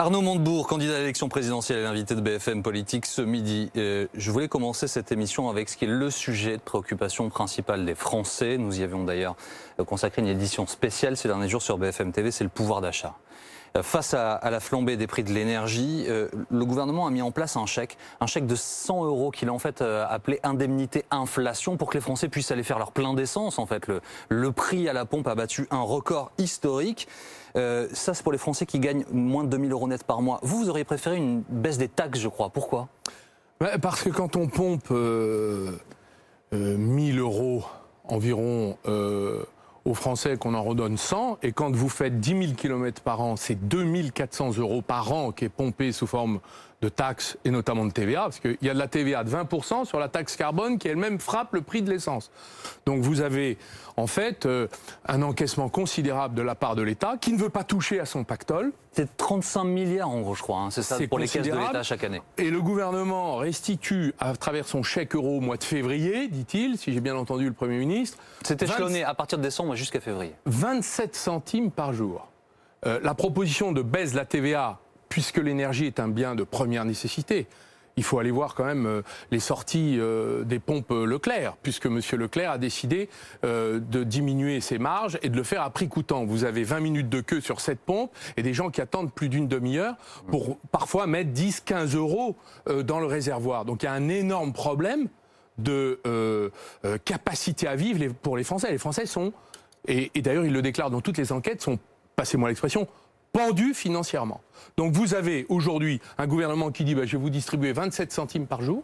[0.00, 3.70] Arnaud Montebourg, candidat à l'élection présidentielle et invité de BFM Politique ce midi.
[3.76, 7.84] Euh, je voulais commencer cette émission avec ce qui est le sujet de préoccupation principale
[7.84, 8.56] des Français.
[8.56, 9.36] Nous y avions d'ailleurs
[9.84, 13.14] consacré une édition spéciale ces derniers jours sur BFM TV, c'est le pouvoir d'achat.
[13.76, 17.30] Euh, face à, la flambée des prix de l'énergie, euh, le gouvernement a mis en
[17.30, 21.76] place un chèque, un chèque de 100 euros qu'il a en fait appelé indemnité inflation
[21.76, 23.58] pour que les Français puissent aller faire leur plein d'essence.
[23.58, 23.86] En fait,
[24.30, 27.06] le prix à la pompe a battu un record historique.
[27.56, 30.40] Euh, ça, c'est pour les Français qui gagnent moins de 2000 euros net par mois.
[30.42, 32.50] Vous, vous auriez préféré une baisse des taxes, je crois.
[32.50, 32.88] Pourquoi?
[33.82, 35.72] Parce que quand on pompe 1000 euh,
[36.54, 37.64] euh, euros
[38.04, 38.76] environ
[39.84, 43.36] aux Français qu'on en redonne 100, et quand vous faites 10 000 km par an,
[43.36, 46.40] c'est 2400 euros par an qui est pompé sous forme
[46.82, 49.84] de taxes et notamment de TVA, parce qu'il y a de la TVA de 20%
[49.84, 52.30] sur la taxe carbone qui elle-même frappe le prix de l'essence.
[52.86, 53.58] Donc vous avez
[53.96, 54.66] en fait euh,
[55.06, 58.24] un encaissement considérable de la part de l'État qui ne veut pas toucher à son
[58.24, 58.72] pactole.
[58.92, 60.70] C'est 35 milliards en gros, je crois, hein.
[60.70, 62.22] c'est ça pour les caisses de l'État chaque année.
[62.38, 66.94] Et le gouvernement restitue à travers son chèque euro au mois de février, dit-il, si
[66.94, 68.18] j'ai bien entendu le Premier ministre.
[68.42, 70.34] C'est échelonné à partir de décembre jusqu'à février.
[70.46, 72.26] 27 centimes par jour.
[72.86, 74.79] Euh, la proposition de baisse de la TVA
[75.10, 77.46] puisque l'énergie est un bien de première nécessité,
[77.96, 82.00] il faut aller voir quand même euh, les sorties euh, des pompes Leclerc, puisque M.
[82.12, 83.10] Leclerc a décidé
[83.44, 86.24] euh, de diminuer ses marges et de le faire à prix coûtant.
[86.24, 89.28] Vous avez 20 minutes de queue sur cette pompe et des gens qui attendent plus
[89.28, 89.96] d'une demi-heure
[90.28, 92.36] pour parfois mettre 10, 15 euros
[92.84, 93.64] dans le réservoir.
[93.64, 95.08] Donc il y a un énorme problème
[95.58, 96.00] de
[97.04, 98.70] capacité à vivre pour les Français.
[98.70, 99.32] Les Français sont,
[99.86, 101.78] et, et d'ailleurs ils le déclarent dans toutes les enquêtes, sont,
[102.16, 102.88] passez-moi l'expression,
[103.32, 104.40] pendu financièrement.
[104.76, 108.46] Donc vous avez aujourd'hui un gouvernement qui dit bah, je vais vous distribuer 27 centimes
[108.46, 108.82] par jour,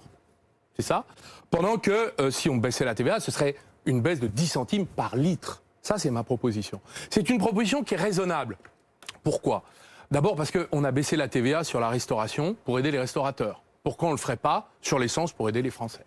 [0.77, 1.05] c'est ça,
[1.51, 4.87] pendant que euh, si on baissait la TVA, ce serait une baisse de 10 centimes
[4.87, 5.63] par litre.
[5.83, 6.81] Ça, c'est ma proposition.
[7.11, 8.59] C'est une proposition qui est raisonnable.
[9.23, 9.63] Pourquoi?
[10.11, 13.63] D'abord parce qu'on a baissé la TVA sur la restauration pour aider les restaurateurs.
[13.83, 16.05] Pourquoi on ne le ferait pas sur l'essence pour aider les Français?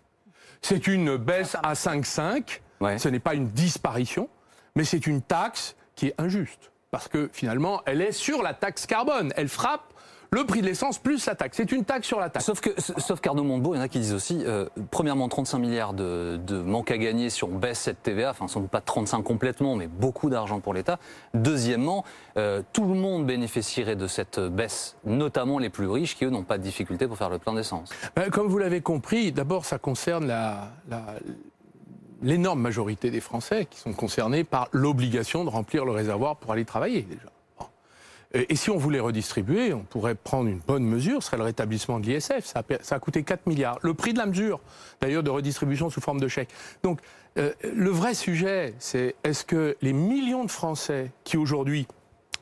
[0.61, 2.97] C'est une baisse à 5,5.
[2.97, 4.29] Ce n'est pas une disparition,
[4.75, 8.85] mais c'est une taxe qui est injuste parce que finalement, elle est sur la taxe
[8.85, 9.31] carbone.
[9.35, 9.94] Elle frappe
[10.31, 11.57] le prix de l'essence plus la taxe.
[11.57, 12.45] C'est une taxe sur la taxe.
[12.45, 15.57] Sauf que, sauf qu'Arnaud Montebourg, il y en a qui disent aussi, euh, premièrement, 35
[15.57, 18.81] milliards de, de, manque à gagner si on baisse cette TVA, enfin sans doute pas
[18.81, 21.00] 35 complètement, mais beaucoup d'argent pour l'État.
[21.33, 22.05] Deuxièmement,
[22.38, 26.44] euh, tout le monde bénéficierait de cette baisse, notamment les plus riches qui, eux, n'ont
[26.44, 27.89] pas de difficulté pour faire le plein d'essence.
[28.16, 31.03] Ben, comme vous l'avez compris, d'abord, ça concerne la, la
[32.22, 36.66] l'énorme majorité des Français qui sont concernés par l'obligation de remplir le réservoir pour aller
[36.66, 37.30] travailler déjà.
[38.31, 42.00] Et si on voulait redistribuer, on pourrait prendre une bonne mesure, ce serait le rétablissement
[42.00, 42.46] de l'ISF.
[42.46, 42.63] Ça,
[42.96, 43.80] a coûté 4 milliards.
[43.81, 44.59] Le prix de la mesure,
[45.02, 46.50] d'ailleurs, de redistribution sous forme de chèque.
[46.84, 47.00] Donc,
[47.38, 51.88] euh, le vrai sujet, c'est est-ce que les millions de Français qui aujourd'hui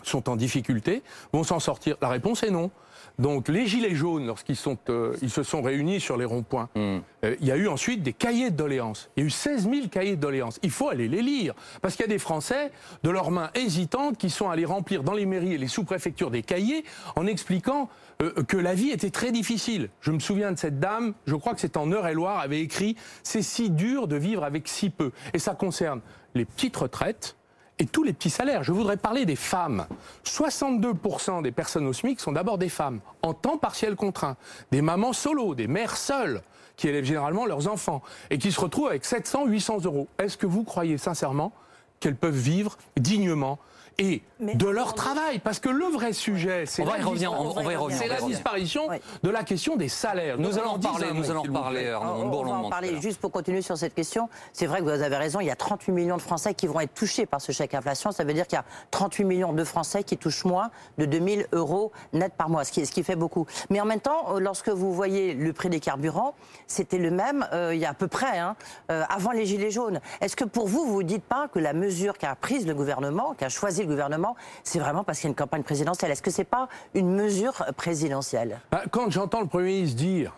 [0.04, 1.96] sont en difficulté vont s'en sortir?
[2.02, 2.70] La réponse est non.
[3.20, 7.00] Donc les gilets jaunes, lorsqu'ils sont, euh, ils se sont réunis sur les ronds-points, hmm.
[7.26, 9.10] euh, il y a eu ensuite des cahiers de doléances.
[9.16, 10.60] Il y a eu 16 000 cahiers de doléances.
[10.62, 11.56] Il faut aller les lire.
[11.82, 15.14] Parce qu'il y a des Français, de leurs mains hésitantes, qui sont allés remplir dans
[15.14, 16.84] les mairies et les sous-préfectures des cahiers
[17.16, 17.90] en expliquant
[18.22, 19.90] euh, que la vie était très difficile.
[20.02, 23.42] Je me souviens de cette dame, je crois que c'est en Eure-et-Loire, avait écrit «C'est
[23.42, 25.12] si dur de vivre avec si peu».
[25.34, 26.02] Et ça concerne
[26.36, 27.37] les petites retraites,
[27.80, 28.64] et tous les petits salaires.
[28.64, 29.86] Je voudrais parler des femmes.
[30.26, 34.38] 62% des personnes au SMIC sont d'abord des femmes, en temps partiel contraint,
[34.72, 36.42] des mamans solo, des mères seules,
[36.76, 40.08] qui élèvent généralement leurs enfants, et qui se retrouvent avec 700, 800 euros.
[40.18, 41.52] Est-ce que vous croyez sincèrement
[42.00, 43.60] qu'elles peuvent vivre dignement
[44.00, 45.40] et de leur travail.
[45.40, 48.88] Parce que le vrai sujet, c'est la, la disparition
[49.24, 50.38] de la question des salaires.
[50.38, 51.98] Nous, allons en parler, nous allons parler.
[52.00, 53.02] On, va en parler.
[53.02, 55.56] Juste pour continuer sur cette question, c'est vrai que vous avez raison, il y a
[55.56, 58.12] 38 millions de Français qui vont être touchés par ce chèque inflation.
[58.12, 61.48] Ça veut dire qu'il y a 38 millions de Français qui touchent moins de 2000
[61.54, 63.48] euros net par mois, ce qui, ce qui fait beaucoup.
[63.70, 66.36] Mais en même temps, euh, lorsque vous voyez le prix des carburants,
[66.68, 68.56] c'était le même euh, il y a à peu près, hein,
[68.92, 70.00] euh, avant les Gilets jaunes.
[70.22, 73.34] Est-ce que pour vous, vous ne dites pas que la mesure qu'a prise le gouvernement,
[73.34, 76.12] qu'a choisi le gouvernement, c'est vraiment parce qu'il y a une campagne présidentielle.
[76.12, 78.60] Est-ce que ce n'est pas une mesure présidentielle?
[78.72, 80.34] Bah, Quand j'entends le Premier ministre dire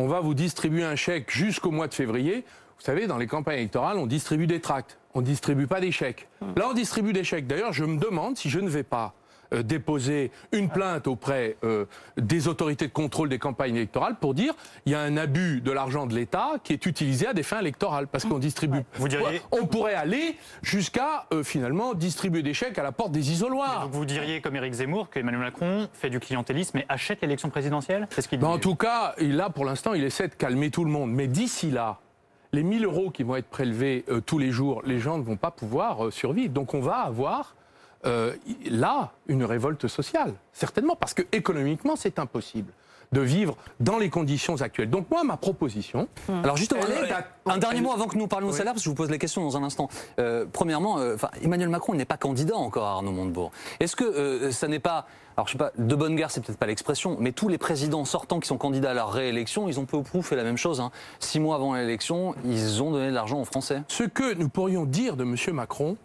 [0.00, 2.44] on va vous distribuer un chèque jusqu'au mois de février,
[2.78, 5.90] vous savez, dans les campagnes électorales, on distribue des tracts, on ne distribue pas des
[5.90, 6.28] chèques.
[6.40, 6.54] Hum.
[6.56, 7.48] Là, on distribue des chèques.
[7.48, 9.14] D'ailleurs, je me demande si je ne vais pas
[9.54, 11.86] euh, déposer une plainte auprès euh,
[12.18, 14.52] des autorités de contrôle des campagnes électorales pour dire
[14.84, 17.60] il y a un abus de l'argent de l'État qui est utilisé à des fins
[17.60, 18.82] électorales parce qu'on distribue.
[18.94, 19.40] Vous diriez...
[19.50, 23.84] On pourrait aller jusqu'à euh, finalement distribuer des chèques à la porte des isoloirs.
[23.84, 28.06] Donc vous diriez comme Éric Zemmour qu'Emmanuel Macron fait du clientélisme et achète l'élection présidentielle?
[28.10, 28.44] C'est ce qu'il dit.
[28.44, 31.10] Ben, en tout cas, là pour l'instant, il essaie de calmer tout le monde.
[31.10, 32.00] Mais d'ici là,
[32.52, 35.50] les 1000 euros qui vont être prélevés tous les jours, les gens ne vont pas
[35.50, 36.52] pouvoir survivre.
[36.52, 37.54] Donc on va avoir
[38.06, 38.34] euh,
[38.68, 42.72] là une révolte sociale, certainement, parce que économiquement, c'est impossible
[43.12, 44.90] de vivre dans les conditions actuelles.
[44.90, 46.08] Donc moi, ma proposition...
[46.28, 46.32] Mmh.
[46.44, 46.82] Alors justement,
[47.46, 49.18] un, dernier mot avant que nous parlions de salaire, parce que je vous pose la
[49.18, 49.88] question dans un instant.
[50.18, 53.50] Euh, premièrement, euh, Emmanuel Macron n'est pas candidat encore à Arnaud Montebourg.
[53.80, 55.06] Est-ce que euh, ça n'est pas...
[55.36, 58.04] Alors je sais pas, de bonne guerre, c'est peut-être pas l'expression, mais tous les présidents
[58.04, 60.56] sortants qui sont candidats à leur réélection, ils ont peu ou prou fait la même
[60.56, 60.80] chose.
[60.80, 60.90] Hein.
[61.20, 63.82] Six mois avant l'élection, ils ont donné de l'argent aux Français.
[63.86, 65.36] Ce que nous pourrions dire de M.
[65.54, 65.96] Macron,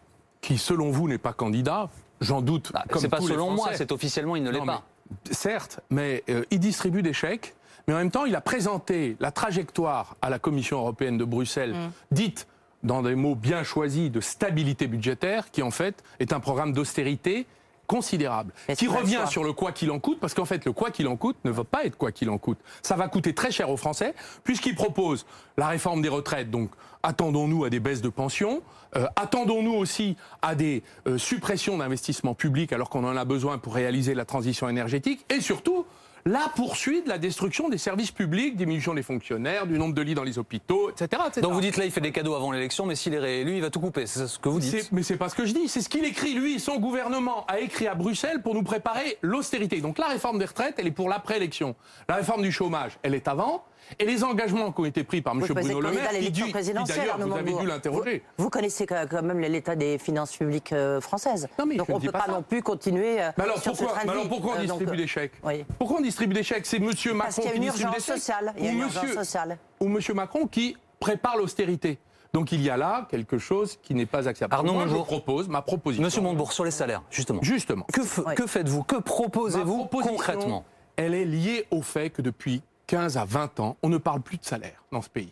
[0.43, 1.89] qui selon vous n'est pas candidat,
[2.21, 2.71] j'en doute.
[2.71, 4.83] Bah, c'est pas selon moi, c'est officiellement il ne l'est pas.
[5.31, 7.55] Certes, mais euh, il distribue des chèques,
[7.87, 11.73] mais en même temps, il a présenté la trajectoire à la Commission européenne de Bruxelles,
[11.73, 11.91] mm.
[12.11, 12.47] dite
[12.83, 17.47] dans des mots bien choisis de stabilité budgétaire, qui en fait est un programme d'austérité
[17.87, 21.07] considérable, qui revient sur le quoi qu'il en coûte, parce qu'en fait le quoi qu'il
[21.07, 22.59] en coûte ne va pas être quoi qu'il en coûte.
[22.81, 24.13] Ça va coûter très cher aux Français,
[24.43, 25.25] puisqu'il propose
[25.57, 26.71] la réforme des retraites, donc
[27.03, 28.61] attendons-nous à des baisses de pensions,
[28.95, 33.75] euh, attendons-nous aussi à des euh, suppressions d'investissements publics alors qu'on en a besoin pour
[33.75, 35.85] réaliser la transition énergétique, et surtout
[36.25, 40.15] la poursuite de la destruction des services publics, diminution des fonctionnaires, du nombre de lits
[40.15, 41.21] dans les hôpitaux, etc.
[41.41, 43.61] Donc vous dites là, il fait des cadeaux avant l'élection, mais s'il est réélu, il
[43.61, 44.05] va tout couper.
[44.05, 44.91] C'est ce que vous dites.
[44.91, 45.67] Mais c'est pas ce que je dis.
[45.67, 49.81] C'est ce qu'il écrit, lui, son gouvernement a écrit à Bruxelles pour nous préparer l'austérité.
[49.81, 51.75] Donc la réforme des retraites, elle est pour l'après-élection.
[52.07, 53.65] La réforme du chômage, elle est avant.
[53.99, 55.41] Et les engagements qui ont été pris par M.
[55.47, 58.23] Bruno Le Maire, qui, dit, d'ailleurs, vous avez dû l'interroger.
[58.37, 61.47] Vous, connaissez quand même l'état des finances publiques euh, françaises.
[61.59, 64.11] Non, mais Donc on ne peut pas, non plus continuer euh, mais alors, pourquoi, mais
[64.11, 65.33] alors pourquoi on euh, distribue des chèques?
[65.77, 66.65] Pourquoi on distribue des chèques?
[66.65, 66.91] C'est M.
[67.13, 68.53] Macron qui distribue des chèques sociale.
[68.57, 69.57] Il y a une monsieur, sociale.
[69.79, 69.99] Ou M.
[70.13, 71.99] Macron qui prépare l'austérité.
[72.33, 74.55] Donc il y a là quelque chose qui n'est pas acceptable.
[74.55, 76.03] Arnaud Moi, je propose ma proposition.
[76.03, 77.41] Monsieur Montebourg, sur les salaires, justement.
[77.43, 77.85] Justement.
[77.93, 78.83] Que, que faites-vous?
[78.83, 80.65] Que proposez-vous concrètement?
[80.95, 84.37] Elle est liée au fait que depuis 15 à 20 ans, on ne parle plus
[84.37, 85.31] de salaire dans ce pays.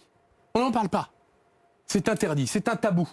[0.53, 1.09] On n'en parle pas.
[1.85, 3.09] C'est interdit, c'est un tabou.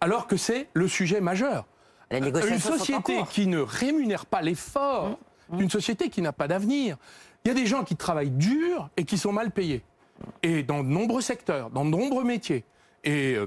[0.00, 1.66] Alors que c'est le sujet majeur.
[2.10, 5.18] Une société qui ne rémunère pas l'effort,
[5.50, 5.60] mmh, mmh.
[5.60, 6.96] une société qui n'a pas d'avenir.
[7.44, 9.82] Il y a des gens qui travaillent dur et qui sont mal payés.
[10.42, 12.64] Et dans de nombreux secteurs, dans de nombreux métiers.
[13.04, 13.46] Et euh,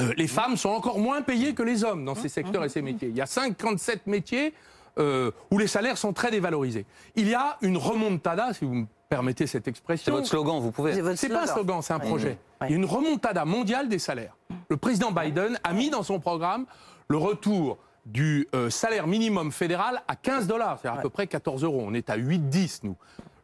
[0.00, 2.82] euh, les femmes sont encore moins payées que les hommes dans ces secteurs et ces
[2.82, 3.08] métiers.
[3.08, 4.54] Il y a 57 métiers
[4.98, 6.86] euh, où les salaires sont très dévalorisés.
[7.14, 10.04] Il y a une remontada, si vous me permettez cette expression.
[10.04, 10.94] C'est votre slogan, vous pouvez.
[11.16, 12.38] C'est pas un slogan, c'est un projet.
[12.62, 14.36] Il y a une remontada mondiale des salaires.
[14.68, 16.66] Le président Biden a mis dans son programme
[17.08, 21.64] le retour du euh, salaire minimum fédéral à 15 dollars, c'est à peu près 14
[21.64, 21.82] euros.
[21.86, 22.96] On est à 8-10, nous.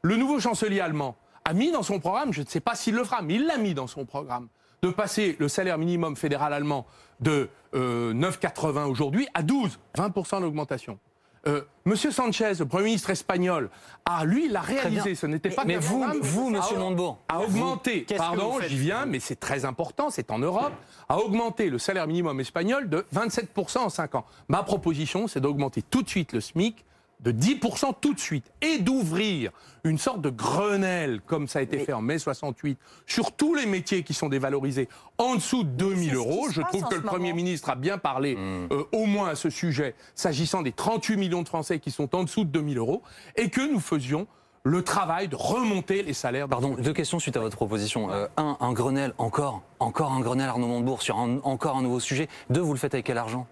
[0.02, 3.05] Le nouveau chancelier allemand a mis dans son programme, je ne sais pas s'il le
[3.05, 4.49] fera, mais il l'a mis dans son programme,
[4.82, 6.87] de passer le salaire minimum fédéral allemand
[7.20, 10.99] de 9,80 euh, aujourd'hui à 12, 20% d'augmentation.
[11.46, 13.69] Euh, Monsieur Sanchez, le Premier ministre espagnol,
[14.06, 15.14] a lui l'a réalisé.
[15.14, 15.64] Ce n'était pas.
[15.64, 18.06] Mais vous, vous, Monsieur Montebourg, a augmenté.
[18.17, 20.08] Pardon, j'y viens, mais c'est très important.
[20.11, 20.73] C'est en Europe.
[21.08, 24.25] A augmenté le salaire minimum espagnol de 27% en 5 ans.
[24.49, 26.85] Ma proposition, c'est d'augmenter tout de suite le SMIC
[27.20, 29.50] de 10% tout de suite et d'ouvrir
[29.84, 33.66] une sorte de Grenelle, comme ça a été fait en mai 68, sur tous les
[33.66, 34.88] métiers qui sont dévalorisés
[35.19, 36.49] en dessous de 2000 euros.
[36.50, 38.69] Je trouve que le Premier ministre a bien parlé mmh.
[38.72, 42.25] euh, au moins à ce sujet, s'agissant des 38 millions de Français qui sont en
[42.25, 43.02] dessous de 2000 euros,
[43.37, 44.26] et que nous faisions
[44.67, 46.49] le travail de remonter les salaires.
[46.49, 48.10] Pardon, deux questions suite à votre proposition.
[48.10, 52.28] Euh, un, un Grenelle, encore, encore un Grenelle Arnaud Montebourg sur encore un nouveau sujet.
[52.49, 53.46] Deux, vous le faites avec quel argent?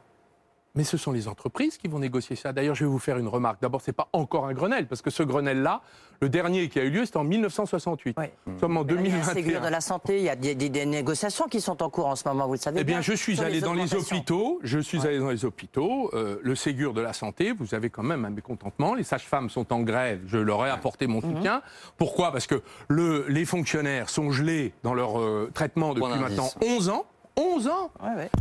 [0.74, 2.52] Mais ce sont les entreprises qui vont négocier ça.
[2.52, 3.60] D'ailleurs, je vais vous faire une remarque.
[3.60, 5.82] D'abord, ce n'est pas encore un Grenelle, parce que ce Grenelle-là,
[6.20, 8.16] le dernier qui a eu lieu, c'était en 1968.
[8.18, 8.26] Oui.
[8.46, 9.10] Nous en 2021.
[9.10, 11.90] Il y a Ségur de la santé, il y a des, négociations qui sont en
[11.90, 12.80] cours en ce moment, vous le savez.
[12.80, 14.60] Eh bien, je suis allé dans les hôpitaux.
[14.62, 16.10] Je suis allé dans les hôpitaux.
[16.14, 18.94] Euh, le Ségur de la santé, vous avez quand même un mécontentement.
[18.94, 20.20] Les sages-femmes sont en grève.
[20.26, 21.36] Je leur ai apporté mon mhm.
[21.36, 21.62] soutien.
[21.96, 22.32] Pourquoi?
[22.32, 27.06] Parce que le, les fonctionnaires sont gelés dans leur euh, traitement depuis maintenant 11 ans.
[27.36, 27.90] 11 ans.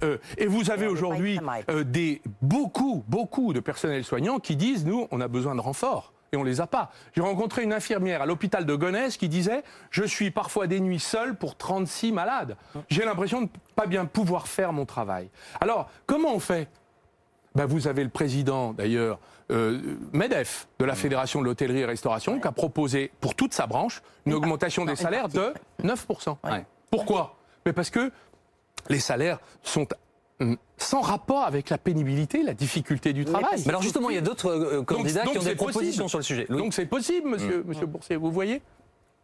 [0.03, 5.07] Euh, et vous avez aujourd'hui euh, des beaucoup, beaucoup de personnels soignants qui disent nous,
[5.12, 6.13] on a besoin de renforts.
[6.33, 6.91] Et on les a pas.
[7.13, 11.00] J'ai rencontré une infirmière à l'hôpital de Gonesse qui disait Je suis parfois des nuits
[11.00, 12.55] seul pour 36 malades.
[12.89, 15.29] J'ai l'impression de ne pas bien pouvoir faire mon travail.
[15.60, 16.69] Alors, comment on fait?
[17.53, 19.19] Ben, Vous avez le président, d'ailleurs,
[19.51, 23.67] euh, MEDEF, de la Fédération de l'hôtellerie et restauration, qui a proposé pour toute sa
[23.67, 26.38] branche une augmentation des salaires de 9%.
[26.89, 27.36] Pourquoi?
[27.65, 28.12] Mais Parce que
[28.89, 29.88] les salaires sont
[30.39, 33.61] hum, sans rapport avec la pénibilité, la difficulté du travail.
[33.65, 36.23] Mais alors justement, il y a d'autres euh, candidats qui ont des propositions sur le
[36.23, 36.45] sujet.
[36.50, 37.67] Donc c'est possible, monsieur, mmh.
[37.67, 38.61] monsieur Boursier, vous voyez?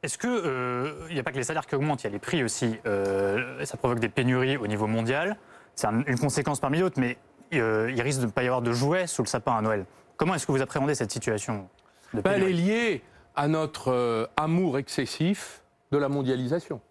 [0.04, 2.20] Est-ce qu'il euh, n'y a pas que les salaires qui augmentent, il y a les
[2.20, 2.76] prix aussi.
[2.86, 5.38] Euh, ça provoque des pénuries au niveau mondial.
[5.76, 7.18] C'est une conséquence parmi d'autres, mais
[7.52, 9.86] il risque de ne pas y avoir de jouets sous le sapin à Noël.
[10.18, 11.68] Comment est-ce que vous appréhendez cette situation
[12.14, 13.04] de Elle est liée
[13.36, 15.62] à notre amour excessif
[15.92, 16.82] de la mondialisation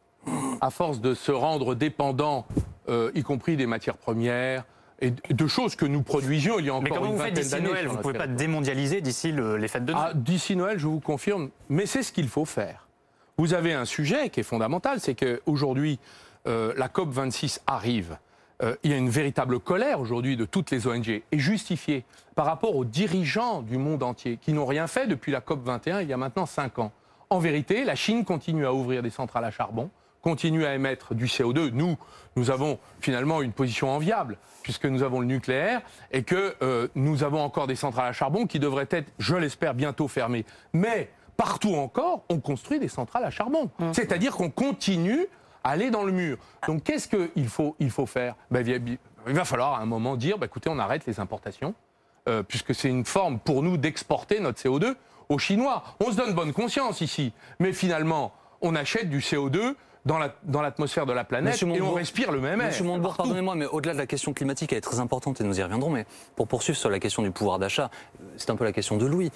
[0.60, 2.46] à force de se rendre dépendant,
[2.88, 4.64] euh, y compris des matières premières,
[5.00, 7.34] et de choses que nous produisions il y a Mais encore comment une vous faites
[7.34, 7.60] d'ici.
[7.60, 10.78] Noël Vous ne pouvez pas démondialiser d'ici le- les fêtes de Noël Ah, D'ici Noël,
[10.78, 12.88] je vous confirme, mais c'est ce qu'il faut faire.
[13.36, 15.98] Vous avez un sujet qui est fondamental, c'est qu'aujourd'hui,
[16.48, 18.16] euh, la COP 26 arrive.
[18.62, 22.04] Euh, il y a une véritable colère aujourd'hui de toutes les ONG, et justifiée
[22.34, 26.00] par rapport aux dirigeants du monde entier, qui n'ont rien fait depuis la COP 21
[26.00, 26.92] il y a maintenant 5 ans.
[27.28, 29.90] En vérité, la Chine continue à ouvrir des centrales à charbon,
[30.30, 31.70] continue à émettre du CO2.
[31.70, 31.96] Nous,
[32.34, 37.22] nous avons finalement une position enviable, puisque nous avons le nucléaire, et que euh, nous
[37.22, 40.44] avons encore des centrales à charbon qui devraient être, je l'espère, bientôt fermées.
[40.72, 43.70] Mais partout encore, on construit des centrales à charbon.
[43.92, 45.28] C'est-à-dire qu'on continue
[45.62, 46.38] à aller dans le mur.
[46.66, 48.34] Donc qu'est-ce qu'il faut, il faut faire?
[48.50, 48.96] Ben, il va-
[49.28, 51.72] Il va falloir à un moment dire, ben, écoutez, on arrête les importations,
[52.28, 54.96] euh, puisque c'est une forme pour nous d'exporter notre CO2
[55.28, 55.84] aux Chinois.
[56.04, 59.76] On se donne bonne conscience ici, mais finalement, on achète du CO2
[60.06, 62.68] dans la- dans l'atmosphère de la planète Monsieur et on respire le même air.
[62.68, 65.58] Monsieur Montebourg, pardonnez-moi, mais au-delà de la question climatique, elle est très importante et nous
[65.58, 65.90] y reviendrons.
[65.90, 67.90] Mais pour poursuivre sur la question du pouvoir d'achat,
[68.38, 69.30] c'est un peu la question de Louis.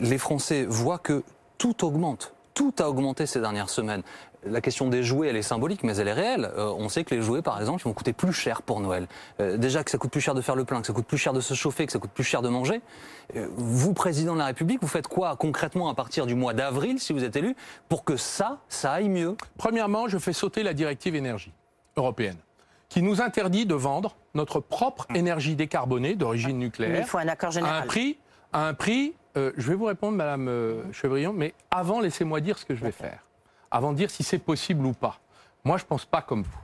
[0.00, 1.22] Les Français voient que
[1.58, 2.34] tout augmente.
[2.54, 4.02] Tout a augmenté ces dernières semaines.
[4.46, 6.50] La question des jouets, elle est symbolique, mais elle est réelle.
[6.56, 9.08] Euh, on sait que les jouets, par exemple, ils vont coûter plus cher pour Noël.
[9.40, 11.18] Euh, déjà que ça coûte plus cher de faire le plein, que ça coûte plus
[11.18, 12.80] cher de se chauffer, que ça coûte plus cher de manger.
[13.36, 17.00] Euh, vous, président de la République, vous faites quoi concrètement à partir du mois d'avril,
[17.00, 17.56] si vous êtes élu,
[17.88, 19.36] pour que ça, ça aille mieux?
[19.56, 21.52] Premièrement, je fais sauter la directive énergie
[21.96, 22.36] européenne,
[22.88, 27.28] qui nous interdit de vendre notre propre énergie décarbonée d'origine Mais nucléaire il faut un
[27.28, 27.86] accord à un général.
[27.86, 28.18] prix,
[28.52, 29.14] à un prix.
[29.36, 30.82] Euh, je vais vous répondre, Madame euh,
[31.34, 33.24] mais avant, laissez-moi dire ce que je vais faire.
[33.70, 35.18] Avant de dire si c'est possible ou pas.
[35.64, 36.58] Moi, je pense pas comme vous.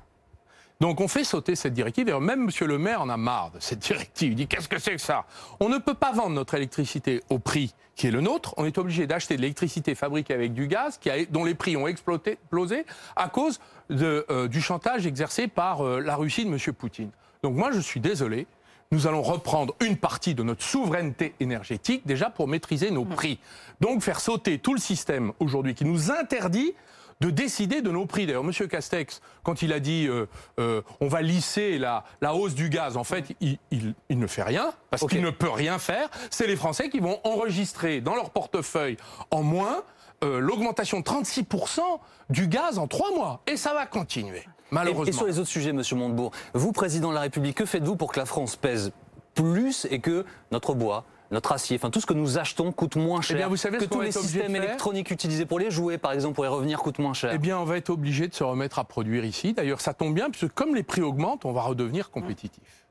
[0.80, 2.08] Donc, on fait sauter cette directive.
[2.08, 4.32] Et même Monsieur le Maire en a marre de cette directive.
[4.32, 5.26] Il dit qu'est-ce que c'est que ça?
[5.60, 8.54] On ne peut pas vendre notre électricité au prix qui est le nôtre.
[8.56, 10.98] On est obligé d'acheter de l'électricité fabriquée avec du gaz,
[11.30, 13.60] dont les prix ont explosé à cause
[13.90, 17.10] euh, du chantage exercé par euh, la Russie de Monsieur Poutine.
[17.42, 18.46] Donc, moi, je suis désolé
[18.92, 23.38] nous allons reprendre une partie de notre souveraineté énergétique déjà pour maîtriser nos prix.
[23.80, 26.74] Donc faire sauter tout le système aujourd'hui qui nous interdit
[27.20, 28.26] de décider de nos prix.
[28.26, 28.52] D'ailleurs, M.
[28.68, 30.26] Castex, quand il a dit euh,
[30.58, 34.26] euh, on va lisser la, la hausse du gaz, en fait, il, il- il ne
[34.26, 36.08] fait rien, parce qu'il ne peut rien faire.
[36.30, 38.96] C'est les Français qui vont enregistrer dans leur portefeuille
[39.30, 39.82] en moins
[40.24, 41.80] euh, l'augmentation de 36%
[42.30, 43.42] du gaz en trois mois.
[43.46, 45.06] Et ça va continuer, malheureusement.
[45.06, 47.96] Et, et sur les autres sujets, Monsieur Montebourg, vous, président de la République, que faites-vous
[47.96, 48.92] pour que la France pèse
[49.34, 53.20] plus et que notre bois, notre acier, enfin tout ce que nous achetons coûte moins
[53.20, 56.12] cher Eh bien, vous savez Que tous les systèmes électroniques utilisés pour les jouets, par
[56.12, 58.42] exemple, pour y revenir, coûtent moins cher Eh bien, on va être obligé de se
[58.42, 59.52] remettre à produire ici.
[59.52, 62.86] D'ailleurs, ça tombe bien, puisque comme les prix augmentent, on va redevenir compétitif.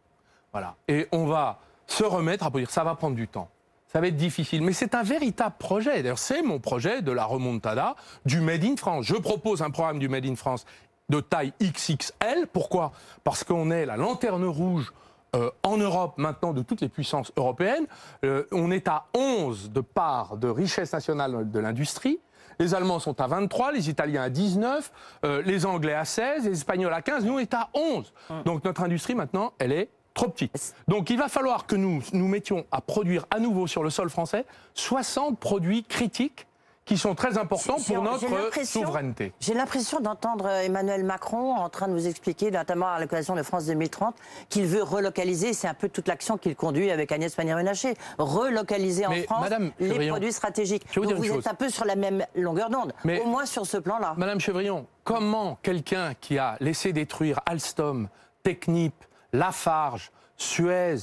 [0.52, 0.76] Voilà.
[0.88, 2.72] Et on va se remettre à produire.
[2.72, 3.50] Ça va prendre du temps.
[3.92, 4.62] Ça va être difficile.
[4.62, 6.04] Mais c'est un véritable projet.
[6.04, 7.96] D'ailleurs, c'est mon projet de la remontada
[8.26, 9.06] du Made in France.
[9.06, 10.66] Je propose un programme du Made in France
[11.10, 12.48] de taille XXL.
[12.52, 12.92] Pourquoi?
[13.24, 14.94] Parce qu'on est la lanterne rouge
[15.36, 17.86] euh, en Europe maintenant de toutes les puissances européennes.
[18.24, 22.20] Euh, on est à 11 de part de richesse nationale de l'industrie.
[22.60, 24.92] Les Allemands sont à 23, les Italiens à 19,
[25.24, 27.26] euh, les Anglais à 16, les Espagnols à 15.
[27.26, 28.12] Nous, on est à 11.
[28.44, 30.76] Donc notre industrie maintenant, elle est trop petite.
[30.88, 34.10] Donc il va falloir que nous nous mettions à produire à nouveau sur le sol
[34.10, 36.48] français 60 produits critiques
[36.90, 39.32] qui sont très importants pour notre souveraineté.
[39.40, 43.44] J'ai l'impression d'entendre euh, Emmanuel Macron en train de nous expliquer, notamment à l'occasion de
[43.44, 44.16] France 2030,
[44.50, 45.54] qu'il veut relocaliser.
[45.54, 47.94] C'est un peu toute l'action qu'il conduit avec Agnès Pannier-Runacher.
[48.18, 50.84] Relocaliser en France Madame les Chevrillon, produits stratégiques.
[50.92, 51.48] je vous Donc vous êtes chose.
[51.48, 52.92] un peu sur la même longueur d'onde.
[53.06, 54.16] Au moins sur ce plan-là.
[54.18, 58.10] Madame Chevrillon, comment quelqu'un qui a laissé détruire Alstom,
[58.42, 58.96] Technip,
[59.32, 60.96] Lafarge, Suez,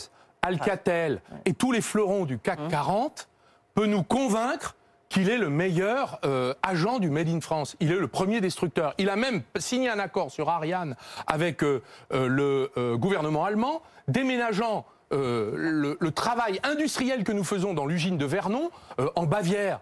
[0.42, 3.28] Alcatel et tous les fleurons du CAC 40
[3.74, 4.74] peut nous convaincre
[5.08, 7.76] qu'il est le meilleur euh, agent du Made in France.
[7.80, 8.94] Il est le premier destructeur.
[8.98, 10.96] Il a même signé un accord sur Ariane
[11.26, 11.82] avec euh,
[12.12, 18.70] euh, le gouvernement allemand, déménageant le, travail industriel que nous faisons dans l'usine de Vernon
[19.14, 19.80] en Bavière.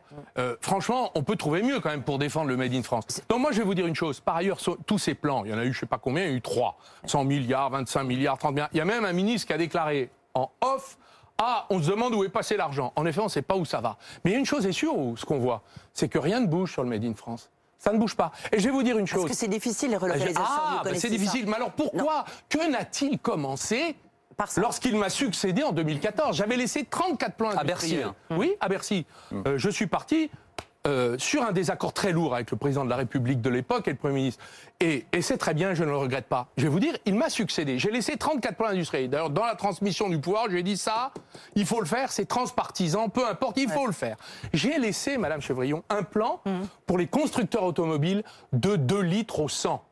[0.61, 3.23] Franchement, on peut trouver mieux quand même pour défendre le Made in France.
[3.31, 4.21] Donc moi, je vais vous dire une chose.
[4.21, 6.31] Par ailleurs, tous ces plans, il y en a eu je sais pas combien, il
[6.31, 6.77] y a eu trois.
[7.07, 8.69] 100 milliards, 25 milliards, 30 milliards.
[8.73, 10.99] Il y a même un ministre qui a déclaré en off
[11.39, 12.93] ah, on se demande où est passé l'argent.
[12.97, 13.97] En effet, on ne sait pas où ça va.
[14.25, 15.63] Mais une chose est sûre, ce qu'on voit,
[15.93, 17.51] c'est que rien ne bouge sur le Made in France.
[17.79, 18.31] Ça ne bouge pas.
[18.53, 19.31] Et je vais vous dire une Parce chose.
[19.31, 20.41] que c'est difficile les relocalisations.
[20.43, 21.19] Ah, vous bah, connaissez c'est ça.
[21.19, 21.47] difficile.
[21.47, 23.97] Mais alors pourquoi Que n'a-t-il commencé
[24.57, 28.15] lorsqu'il m'a succédé en 2014 J'avais laissé 34 plans À Bercy, hein.
[28.31, 29.05] Oui, à Bercy.
[29.47, 30.31] Euh, je suis parti
[30.87, 33.93] euh, sur un désaccord très lourd avec le président de la République de l'époque et
[33.93, 34.45] le Premier ministre.
[34.81, 36.49] Et, et c'est très bien, je ne le regrette pas.
[36.59, 37.79] Je vais vous dire, il m'a succédé.
[37.79, 39.09] J'ai laissé 34 plans industriels.
[39.09, 41.13] D'ailleurs, dans la transmission du pouvoir, je lui ai dit ça,
[41.55, 44.17] il faut le faire, c'est transpartisan, peu importe, il faut le faire.
[44.53, 46.43] J'ai laissé, Madame Chevrillon, un plan
[46.87, 48.23] pour les constructeurs automobiles
[48.53, 49.83] de 2 litres au 100.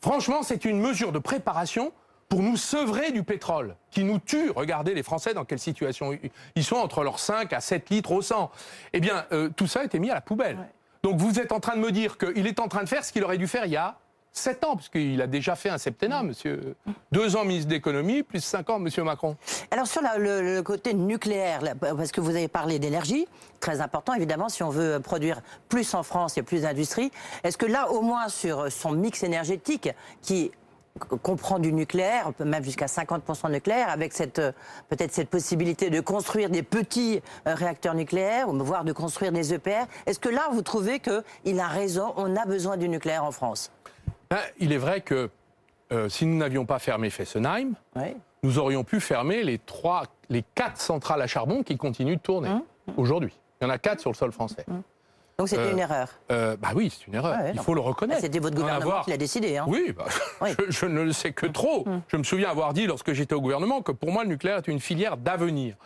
[0.00, 1.92] Franchement, c'est une mesure de préparation
[2.28, 4.50] pour nous sevrer du pétrole qui nous tue.
[4.50, 6.16] Regardez les Français dans quelle situation
[6.54, 8.50] ils sont entre leurs 5 à 7 litres au 100.
[8.92, 10.58] Eh bien, euh, tout ça a été mis à la poubelle.
[11.02, 13.12] Donc vous êtes en train de me dire qu'il est en train de faire ce
[13.12, 13.98] qu'il aurait dû faire il y a
[14.32, 16.76] 7 ans, parce qu'il a déjà fait un septennat, monsieur.
[17.10, 19.36] Deux ans ministre d'économie, plus 5 ans, monsieur Macron.
[19.70, 23.26] Alors sur le, côté nucléaire, parce que vous avez parlé d'énergie,
[23.58, 27.10] très important évidemment, si on veut produire plus en France et plus d'industrie,
[27.42, 29.88] est-ce que là, au moins sur son mix énergétique,
[30.22, 30.52] qui
[30.98, 34.40] comprend du nucléaire, même jusqu'à 50% nucléaire, avec cette
[34.88, 39.86] peut-être cette possibilité de construire des petits euh, réacteurs nucléaires, voire de construire des EPR.
[40.06, 43.70] Est-ce que là, vous trouvez qu'il a raison, on a besoin du nucléaire en France?
[44.30, 45.30] Ben, Il est vrai que
[45.92, 47.74] euh, si nous n'avions pas fermé Fessenheim,
[48.42, 52.50] nous aurions pu fermer les trois, les quatre centrales à charbon qui continuent de tourner
[52.50, 52.94] hum, hum.
[52.96, 53.32] aujourd'hui.
[53.60, 54.64] Il y en a quatre sur le sol français.
[54.68, 54.82] Hum.
[55.38, 56.08] Donc c'était une euh, erreur.
[56.32, 57.38] Euh, bah oui, c'est une erreur.
[57.54, 58.22] Il faut le reconnaître.
[58.22, 59.56] C'était votre gouvernement qui l'a décidé.
[59.56, 59.66] Hein.
[59.68, 60.06] Oui, bah,
[60.68, 61.88] Je, ne le sais que trop.
[61.88, 62.02] Mm.
[62.08, 64.66] Je me souviens avoir dit lorsque j'étais au gouvernement que pour moi le nucléaire est
[64.66, 65.76] une filière d'avenir.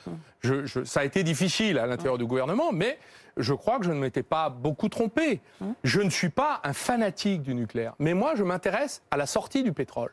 [0.43, 0.85] Mm.
[0.87, 2.99] ça a été difficile à l'intérieur du gouvernement, mais
[3.37, 5.43] je crois que je ne m'étais pas beaucoup trompé.
[5.85, 9.63] Je ne suis pas un fanatique du nucléaire, mais moi je m'intéresse à la sortie
[9.63, 10.13] du pétrole.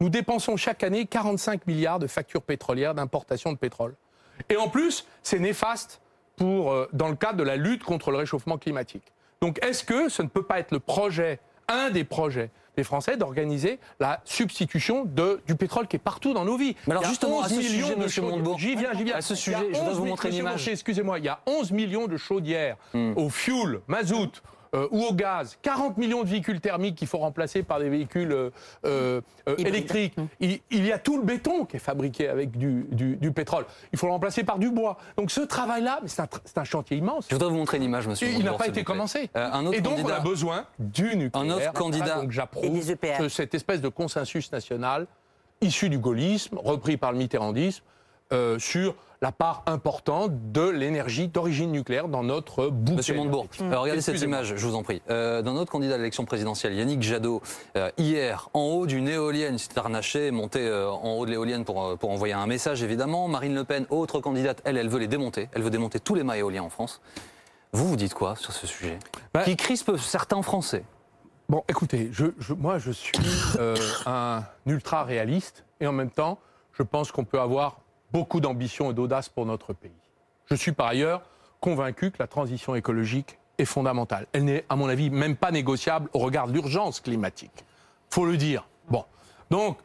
[0.00, 3.96] Nous dépensons chaque année 45 milliards de factures pétrolières d'importation de pétrole.
[4.48, 6.00] Et en plus, c'est néfaste
[6.38, 9.12] pour, euh, dans le cadre de la lutte contre le réchauffement climatique.
[9.40, 13.16] Donc est-ce que ce ne peut pas être le projet, un des projets des Français
[13.16, 16.76] d'organiser la substitution de, du pétrole qui est partout dans nos vies?
[16.86, 19.16] Mais alors justement, à ce sujet, de Montebourg, j'y viens, j'y viens.
[19.16, 20.68] À ce sujet, je dois vous montrer une image.
[20.68, 23.12] Excusez-moi, il y a 11 millions de chaudières hmm.
[23.16, 24.42] au fuel, mazout,
[24.74, 28.32] euh, ou au gaz, 40 millions de véhicules thermiques qu'il faut remplacer par des véhicules
[28.32, 28.50] euh,
[28.84, 29.20] euh,
[29.58, 30.14] électriques.
[30.18, 30.28] Hum.
[30.40, 33.64] Il, y a tout le béton qui est fabriqué avec du, pétrole.
[33.92, 34.98] Il faut le remplacer par du bois.
[35.16, 37.26] Donc ce travail-là, c'est un, chantier immense.
[37.28, 38.28] Je voudrais vous montrer une image, monsieur.
[38.28, 39.30] Il n'a pas été commencé.
[39.34, 41.30] un autre Et donc on a besoin du nucléaire.
[41.34, 42.20] Un autre candidat.
[42.20, 45.06] Donc j'approuve e cette espèce de consensus national
[45.60, 47.82] issu du gaullisme, repris par le mitterrandisme,
[48.58, 52.96] sur la part importante de l'énergie d'origine nucléaire dans notre bouquet.
[52.96, 55.02] Monsieur Montebourg, euh, regardez cette image, je vous en prie.
[55.10, 57.42] Euh, dans notre candidat à l'élection présidentielle, Yannick Jadot,
[57.76, 62.10] euh, hier, en haut d'une éolienne, s'est arnaché, monté en haut de l'éolienne pour, pour
[62.10, 63.28] envoyer un message, évidemment.
[63.28, 65.48] Marine Le Pen, autre candidate, elle, elle veut les démonter.
[65.52, 67.00] Elle veut démonter tous les mâts éoliens en France.
[67.72, 68.98] Vous, vous dites quoi sur ce sujet
[69.34, 70.84] bah, Qui crispe certains Français?
[71.48, 73.18] Bon, écoutez, je, moi, je suis
[74.06, 76.38] un ultra réaliste et en même temps,
[76.72, 77.80] je pense qu'on peut avoir
[78.12, 79.90] beaucoup d'ambition et d'audace pour notre pays.
[80.46, 81.22] Je suis par ailleurs
[81.60, 84.26] convaincu que la transition écologique est fondamentale.
[84.32, 87.64] Elle n'est, à mon avis, même pas négociable au regard de l'urgence climatique.
[88.10, 88.66] Faut le dire.
[88.88, 89.04] Bon.
[89.50, 89.78] Donc,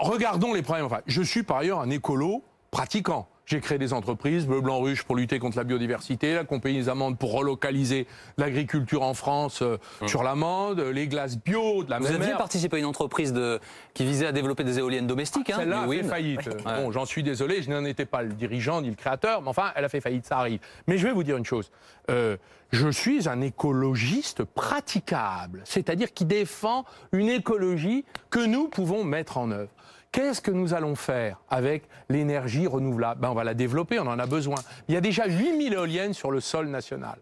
[0.00, 0.86] regardons les problèmes.
[0.86, 3.28] Enfin, je suis par ailleurs un écolo pratiquant.
[3.48, 6.90] J'ai créé des entreprises, bleu, blanc, ruche pour lutter contre la biodiversité, la compagnie des
[6.90, 8.06] amandes pour relocaliser
[8.36, 10.08] l'agriculture en France euh, hum.
[10.08, 13.58] sur l'amande, les glaces bio de la Vous même aviez participé à une entreprise de,
[13.94, 15.48] qui visait à développer des éoliennes domestiques.
[15.48, 16.50] Hein, Celle-là a fait faillite.
[16.62, 19.72] Bon, j'en suis désolé, je n'en étais pas le dirigeant ni le créateur, mais enfin,
[19.74, 20.60] elle a fait faillite, ça arrive.
[20.86, 21.70] Mais je vais vous dire une chose.
[22.10, 22.36] Euh,
[22.70, 29.50] je suis un écologiste praticable, c'est-à-dire qui défend une écologie que nous pouvons mettre en
[29.50, 29.70] œuvre.
[30.12, 33.20] Qu'est-ce que nous allons faire avec l'énergie renouvelable?
[33.20, 34.56] Ben, On va la développer, on en a besoin.
[34.88, 37.18] Il y a déjà 8000 éoliennes sur le sol national.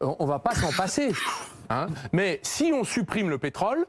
[0.00, 1.12] On ne va pas s'en passer.
[1.70, 1.86] Hein.
[2.12, 3.86] Mais si on supprime le pétrole,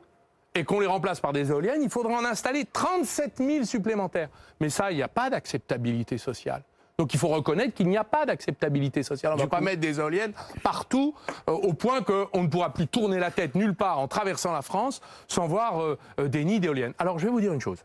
[0.56, 4.30] et qu'on les remplace par des éoliennes, il faudra en installer 37 000 supplémentaires.
[4.62, 6.64] Mais ça, il n'y a pas d'acceptabilité sociale.
[6.98, 9.34] Donc il faut reconnaître qu'il n'y a pas d'acceptabilité sociale.
[9.34, 10.32] On ne va pas mettre des éoliennes
[10.64, 11.14] partout,
[11.50, 14.62] euh, au point qu'on ne pourra plus tourner la tête nulle part en traversant la
[14.62, 16.94] France sans voir euh, euh, des nids d'éoliennes.
[16.98, 17.80] Alors je vais vous dire une chose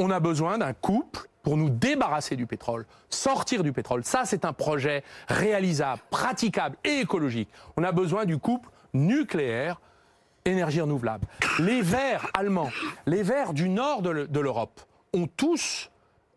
[0.00, 4.04] on a besoin d'un couple pour nous débarrasser du pétrole, sortir du pétrole.
[4.04, 7.48] Ça, c'est un projet réalisable, praticable et écologique.
[7.76, 9.80] On a besoin du couple nucléaire,
[10.44, 11.26] énergie renouvelable.
[11.58, 12.70] Les Verts allemands,
[13.06, 14.80] les Verts du nord de l'Europe,
[15.12, 15.90] ont tous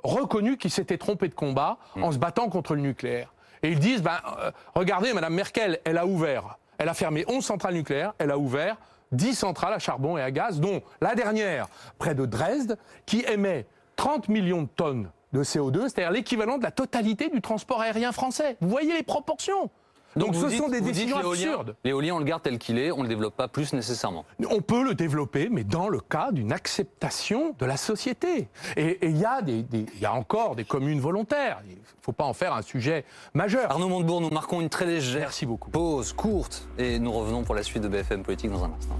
[0.03, 3.33] reconnu qu'ils s'étaient trompés de combat en se battant contre le nucléaire.
[3.61, 7.45] Et ils disent, ben, euh, regardez, Madame Merkel, elle a ouvert, elle a fermé 11
[7.45, 8.75] centrales nucléaires, elle a ouvert
[9.13, 13.65] 10 centrales à charbon et à gaz, dont la dernière, près de Dresde, qui émet
[13.95, 18.57] 30 millions de tonnes de CO2, c'est-à-dire l'équivalent de la totalité du transport aérien français.
[18.61, 19.69] Vous voyez les proportions?
[20.15, 21.75] Donc, ce sont des décisions absurdes.
[21.83, 24.25] L'éolien, on le garde tel qu'il est, on ne le développe pas plus nécessairement.
[24.49, 28.47] On peut le développer, mais dans le cas d'une acceptation de la société.
[28.77, 31.61] Et il y, y, a encore des communes volontaires.
[31.67, 33.71] Il ne faut pas en faire un sujet majeur.
[33.71, 35.71] Arnaud Montebourg, nous marquons une très légère Merci beaucoup.
[35.71, 38.97] pause courte et nous revenons pour la suite de BFM Politique dans un instant.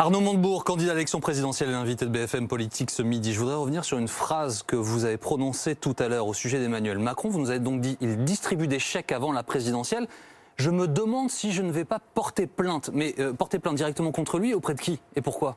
[0.00, 3.32] Arnaud Montebourg, candidat à l'élection présidentielle et invité de BFM Politique ce midi.
[3.32, 6.60] Je voudrais revenir sur une phrase que vous avez prononcée tout à l'heure au sujet
[6.60, 7.30] d'Emmanuel Macron.
[7.30, 10.06] Vous nous avez donc dit il distribue des chèques avant la présidentielle.
[10.54, 12.90] Je me demande si je ne vais pas porter plainte.
[12.94, 15.56] Mais euh, porter plainte directement contre lui auprès de qui et pourquoi?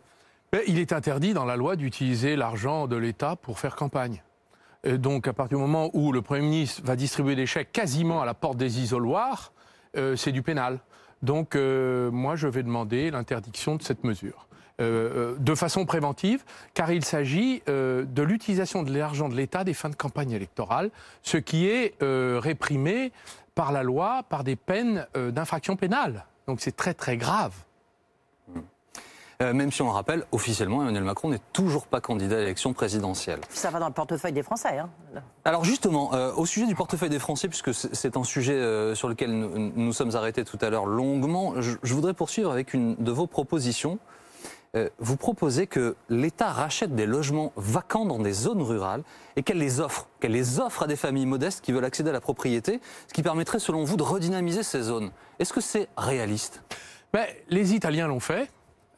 [0.65, 4.23] Il est interdit dans la loi d'utiliser l'argent de l'État pour faire campagne.
[4.83, 8.23] Et donc à partir du moment où le Premier ministre va distribuer des chèques quasiment
[8.23, 9.53] à la porte des isoloirs,
[9.97, 10.79] euh, c'est du pénal.
[11.23, 14.47] Donc, euh, moi, je vais demander l'interdiction de cette mesure.
[14.79, 19.89] Euh, de façon préventive, car il s'agit de l'utilisation de l'argent de l'État des fins
[19.89, 20.89] de campagne électorale,
[21.21, 23.11] ce qui est réprimé
[23.53, 26.25] par la loi par des peines d'infraction pénale.
[26.47, 27.53] Donc c'est très très grave.
[29.41, 32.73] Euh, même si on le rappelle, officiellement, Emmanuel Macron n'est toujours pas candidat à l'élection
[32.73, 33.39] présidentielle.
[33.49, 34.77] Ça va dans le portefeuille des Français.
[34.77, 34.89] Hein.
[35.45, 39.09] Alors justement, euh, au sujet du portefeuille des Français, puisque c'est un sujet euh, sur
[39.09, 43.11] lequel nous, nous, sommes arrêtés tout à l'heure longuement, je, voudrais poursuivre avec une de
[43.11, 43.97] vos propositions.
[44.99, 49.03] vous proposez que l'État rachète des logements vacants dans des zones rurales
[49.35, 52.13] et qu'elle les offre, qu'elle les offre à des familles modestes qui veulent accéder à
[52.13, 55.11] la propriété, ce qui permettrait, selon vous, de redynamiser ces zones.
[55.39, 56.63] Est-ce que c'est réaliste?
[57.11, 58.49] Ben, Les Italiens l'ont fait.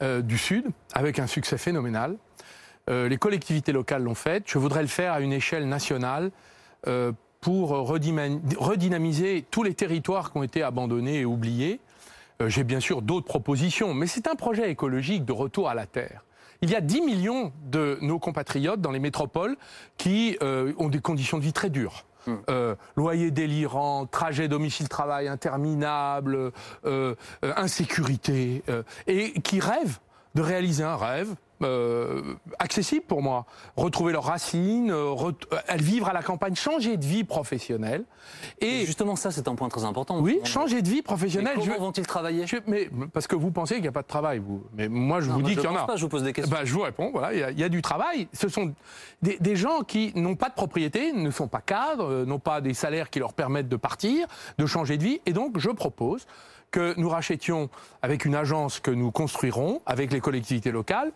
[0.02, 2.18] Euh, du Sud, avec un succès phénoménal.
[2.90, 4.44] Euh, les collectivités locales l'ont fait.
[4.48, 6.32] Je voudrais le faire à une échelle nationale
[6.88, 11.80] euh, pour redynamiser tous les territoires qui ont été abandonnés et oubliés.
[12.48, 16.24] J'ai bien sûr d'autres propositions, mais c'est un projet écologique de retour à la terre.
[16.62, 19.58] Il y a 10 millions de nos compatriotes dans les métropoles
[19.98, 22.06] qui ont des conditions de vie très dures.
[22.26, 22.36] Hmm.
[22.50, 26.52] Euh, loyer délirant, trajet domicile-travail interminable, euh,
[26.86, 27.16] euh,
[27.58, 28.64] insécurité,
[29.08, 30.00] et qui rêvent
[30.36, 32.22] de réaliser un rêve, euh,
[32.60, 33.46] accessible pour moi.
[33.76, 38.06] Retrouver leurs racines, euh, euh, vivre à la campagne, changer de vie professionnelle.
[38.60, 40.20] Et, justement, ça, c'est un point très important.
[40.20, 41.58] Oui, changer de vie professionnelle.
[41.58, 42.46] Mais comment vont-ils travailler?
[42.68, 44.64] Mais, Parce que vous pensez qu'il n'y a pas de travail, vous.
[44.74, 45.86] Mais moi, je vous dis qu'il y en a.
[45.86, 46.56] Pas, je vous pose des questions.
[46.56, 48.28] Ben, je vous réponds, voilà, il y, a du travail.
[48.34, 48.74] Ce sont
[49.22, 52.74] des, des gens qui n'ont pas de propriété, ne sont pas cadres, n'ont pas des
[52.74, 55.22] salaires qui leur permettent de partir, de changer de vie.
[55.26, 56.26] Et donc, je propose
[56.74, 57.70] que nous rachetions
[58.02, 61.12] avec une agence que nous construirons avec les collectivités locales.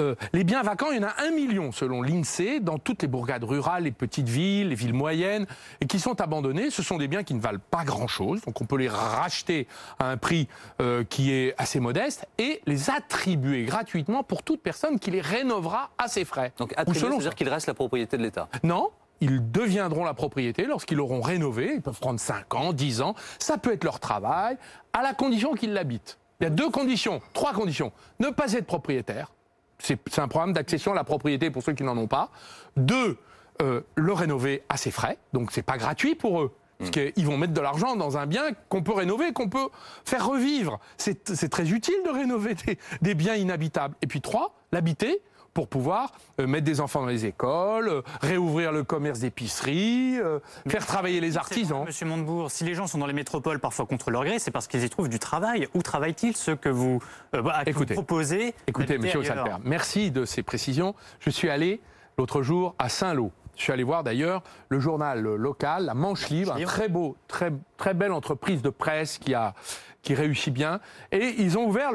[0.00, 3.08] Euh, les biens vacants, il y en a un million selon l'INSEE dans toutes les
[3.08, 5.46] bourgades rurales, les petites villes, les villes moyennes,
[5.82, 6.70] et qui sont abandonnés.
[6.70, 10.08] Ce sont des biens qui ne valent pas grand-chose, donc on peut les racheter à
[10.08, 10.48] un prix
[10.80, 15.90] euh, qui est assez modeste et les attribuer gratuitement pour toute personne qui les rénovera
[15.98, 16.52] à ses frais.
[16.56, 18.88] Donc attribuer, c'est-à-dire qu'il reste la propriété de l'État Non,
[19.22, 21.74] ils deviendront la propriété lorsqu'ils l'auront rénové.
[21.76, 23.14] Ils peuvent prendre 5 ans, 10 ans.
[23.38, 24.58] Ça peut être leur travail,
[24.92, 26.18] à la condition qu'ils l'habitent.
[26.40, 27.92] Il y a deux conditions, trois conditions.
[28.18, 29.30] Ne pas être propriétaire.
[29.78, 32.30] C'est un programme d'accession à la propriété pour ceux qui n'en ont pas.
[32.76, 33.16] Deux,
[33.62, 35.18] euh, le rénover à ses frais.
[35.32, 36.52] Donc c'est pas gratuit pour eux.
[36.78, 37.12] Parce mmh.
[37.12, 39.68] qu'ils vont mettre de l'argent dans un bien qu'on peut rénover, qu'on peut
[40.04, 40.80] faire revivre.
[40.96, 42.56] C'est très utile de rénover
[43.02, 43.94] des biens inhabitables.
[44.02, 45.22] Et puis trois, l'habiter
[45.54, 50.38] pour pouvoir euh, mettre des enfants dans les écoles, euh, réouvrir le commerce d'épicerie, euh,
[50.68, 51.84] faire travailler les artisans.
[51.84, 54.66] Monsieur Montebourg, si les gens sont dans les métropoles parfois contre leur gré, c'est parce
[54.66, 55.68] qu'ils y trouvent du travail.
[55.74, 57.00] Où travaillent-ils ceux que vous,
[57.32, 60.94] bah, écoutez, proposez Écoutez, monsieur Salper, merci de ces précisions.
[61.20, 61.80] Je suis allé
[62.16, 63.30] l'autre jour à Saint-Lô.
[63.56, 67.52] Je suis allé voir d'ailleurs le journal local, la Manche Libre, un très beau, très,
[67.76, 69.54] très belle entreprise de presse qui, a,
[70.00, 70.80] qui réussit bien.
[71.10, 71.90] Et ils ont ouvert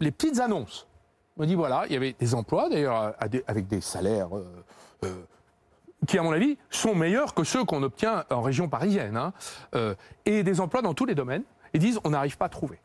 [0.00, 0.88] les petites annonces.
[1.38, 3.14] On dit voilà, il y avait des emplois d'ailleurs
[3.46, 4.44] avec des salaires euh,
[5.04, 5.22] euh,
[6.06, 9.32] qui, à mon avis, sont meilleurs que ceux qu'on obtient en région parisienne, hein,
[9.74, 9.94] euh,
[10.24, 11.42] et des emplois dans tous les domaines.
[11.74, 12.78] Ils disent on n'arrive pas à trouver.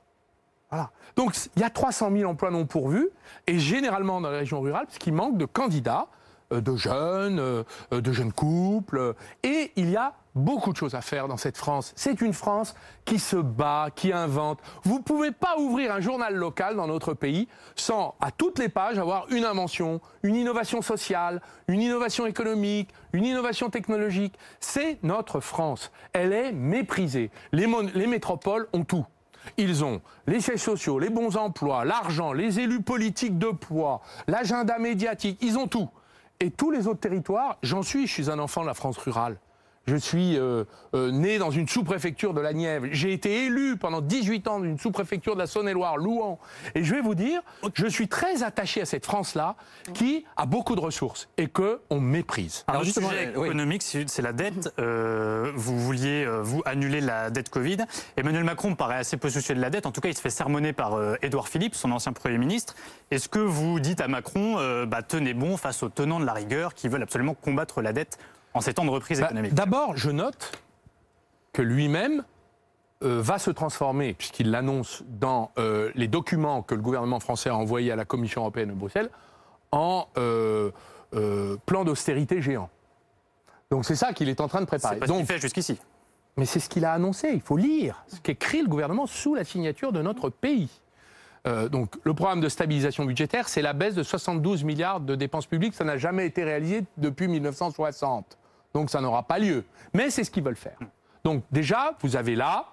[0.69, 0.91] Voilà.
[1.15, 3.09] Donc il y a 300 000 emplois non pourvus,
[3.47, 6.07] et généralement dans les régions rurales, parce qu'il manque de candidats,
[6.51, 11.37] de jeunes, de jeunes couples, et il y a beaucoup de choses à faire dans
[11.37, 11.93] cette France.
[11.95, 14.59] C'est une France qui se bat, qui invente.
[14.83, 18.69] Vous ne pouvez pas ouvrir un journal local dans notre pays sans, à toutes les
[18.69, 24.35] pages, avoir une invention, une innovation sociale, une innovation économique, une innovation technologique.
[24.59, 25.91] C'est notre France.
[26.13, 27.31] Elle est méprisée.
[27.51, 29.05] Les, les métropoles ont tout.
[29.57, 34.77] Ils ont les sièges sociaux, les bons emplois, l'argent, les élus politiques de poids, l'agenda
[34.77, 35.89] médiatique, ils ont tout.
[36.39, 39.37] Et tous les autres territoires, j'en suis, je suis un enfant de la France rurale.
[39.87, 40.63] Je suis euh,
[40.93, 42.87] euh, né dans une sous-préfecture de la Nièvre.
[42.91, 46.39] J'ai été élu pendant 18 ans d'une sous-préfecture de la Saône-et-Loire, Louan.
[46.75, 47.41] Et je vais vous dire,
[47.73, 49.55] je suis très attaché à cette France-là
[49.95, 52.63] qui a beaucoup de ressources et que on méprise.
[52.67, 54.71] Alors, justement, le sujet économique, c'est la dette.
[54.77, 57.77] Euh, vous vouliez, vous, annuler la dette Covid.
[58.17, 59.87] Emmanuel Macron paraît assez peu soucieux de la dette.
[59.87, 62.75] En tout cas, il se fait sermonner par Édouard Philippe, son ancien Premier ministre.
[63.09, 66.75] Est-ce que vous dites à Macron, bah, tenez bon face aux tenants de la rigueur
[66.75, 68.19] qui veulent absolument combattre la dette
[68.53, 70.51] en ces temps de reprise bah, économique D'abord, je note
[71.53, 72.23] que lui-même
[73.01, 75.51] va se transformer, puisqu'il l'annonce dans
[75.95, 79.09] les documents que le gouvernement français a envoyés à la Commission européenne de Bruxelles,
[79.71, 80.07] en
[81.65, 82.69] plan d'austérité géant.
[83.71, 84.95] Donc c'est ça qu'il est en train de préparer.
[84.95, 85.79] C'est pas ce qu'il fait jusqu'ici.
[86.37, 87.31] Mais c'est ce qu'il a annoncé.
[87.33, 90.69] Il faut lire ce qu'écrit le gouvernement sous la signature de notre pays.
[91.47, 95.47] Euh, donc le programme de stabilisation budgétaire, c'est la baisse de 72 milliards de dépenses
[95.47, 95.73] publiques.
[95.73, 98.37] Ça n'a jamais été réalisé depuis 1960.
[98.73, 99.65] Donc ça n'aura pas lieu.
[99.93, 100.77] Mais c'est ce qu'ils veulent faire.
[101.23, 102.67] Donc déjà, vous avez là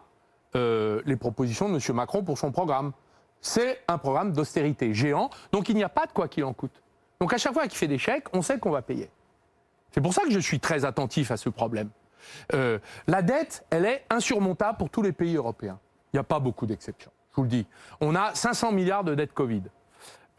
[0.57, 1.97] euh, les propositions de M.
[1.97, 2.93] Macron pour son programme.
[3.41, 5.31] C'est un programme d'austérité géant.
[5.53, 6.83] Donc il n'y a pas de quoi qu'il en coûte.
[7.21, 9.11] Donc à chaque fois qu'il fait des chèques, on sait qu'on va payer.
[9.91, 11.91] C'est pour ça que je suis très attentif à ce problème.
[12.53, 15.79] Euh, la dette, elle est insurmontable pour tous les pays européens.
[16.13, 17.67] Il n'y a pas beaucoup d'exceptions, je vous le dis.
[18.01, 19.63] On a 500 milliards de dettes Covid.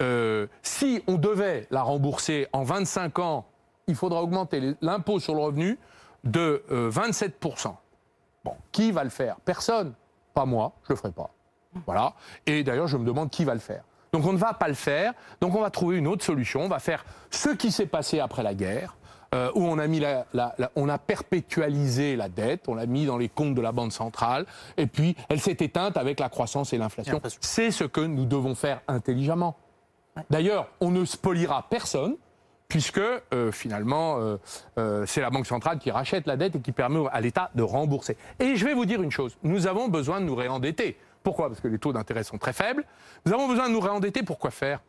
[0.02, 3.45] Euh, si on devait la rembourser en 25 ans,
[3.89, 5.78] il faudra augmenter l'impôt sur le revenu
[6.23, 7.67] de 27%.
[7.67, 7.71] Euh,
[8.45, 9.38] bon, qui va le faire?
[9.43, 9.93] Personne.
[10.34, 11.32] Pas moi, je ne le ferai pas.
[11.86, 12.13] Voilà.
[12.45, 13.84] Et d'ailleurs, je me demande qui va le faire.
[14.13, 15.13] Donc on ne va pas le faire.
[15.41, 16.62] Donc on va trouver une autre solution.
[16.62, 18.95] On va faire ce qui s'est passé après la guerre.
[19.36, 20.25] Euh, où on a, mis la,
[20.75, 24.47] on a perpétualisé la dette, on l'a mis dans les comptes de la Banque centrale,
[24.75, 27.21] et puis elle s'est éteinte avec la croissance et l'inflation.
[27.39, 29.56] C'est ce que nous devons faire intelligemment.
[30.32, 32.15] D'ailleurs, on ne spoliera personne,
[32.69, 34.19] puisque euh, finalement,
[34.77, 37.63] euh, c'est la Banque centrale qui rachète la dette et qui permet à l'État de
[37.63, 38.15] rembourser.
[38.39, 40.97] Et je vais vous dire une chose, nous avons besoin de nous réendetter.
[41.23, 41.49] Pourquoi?
[41.49, 42.86] Parce que les taux d'intérêt sont très faibles.
[43.25, 44.82] Nous avons besoin de nous réendetter pour quoi faire?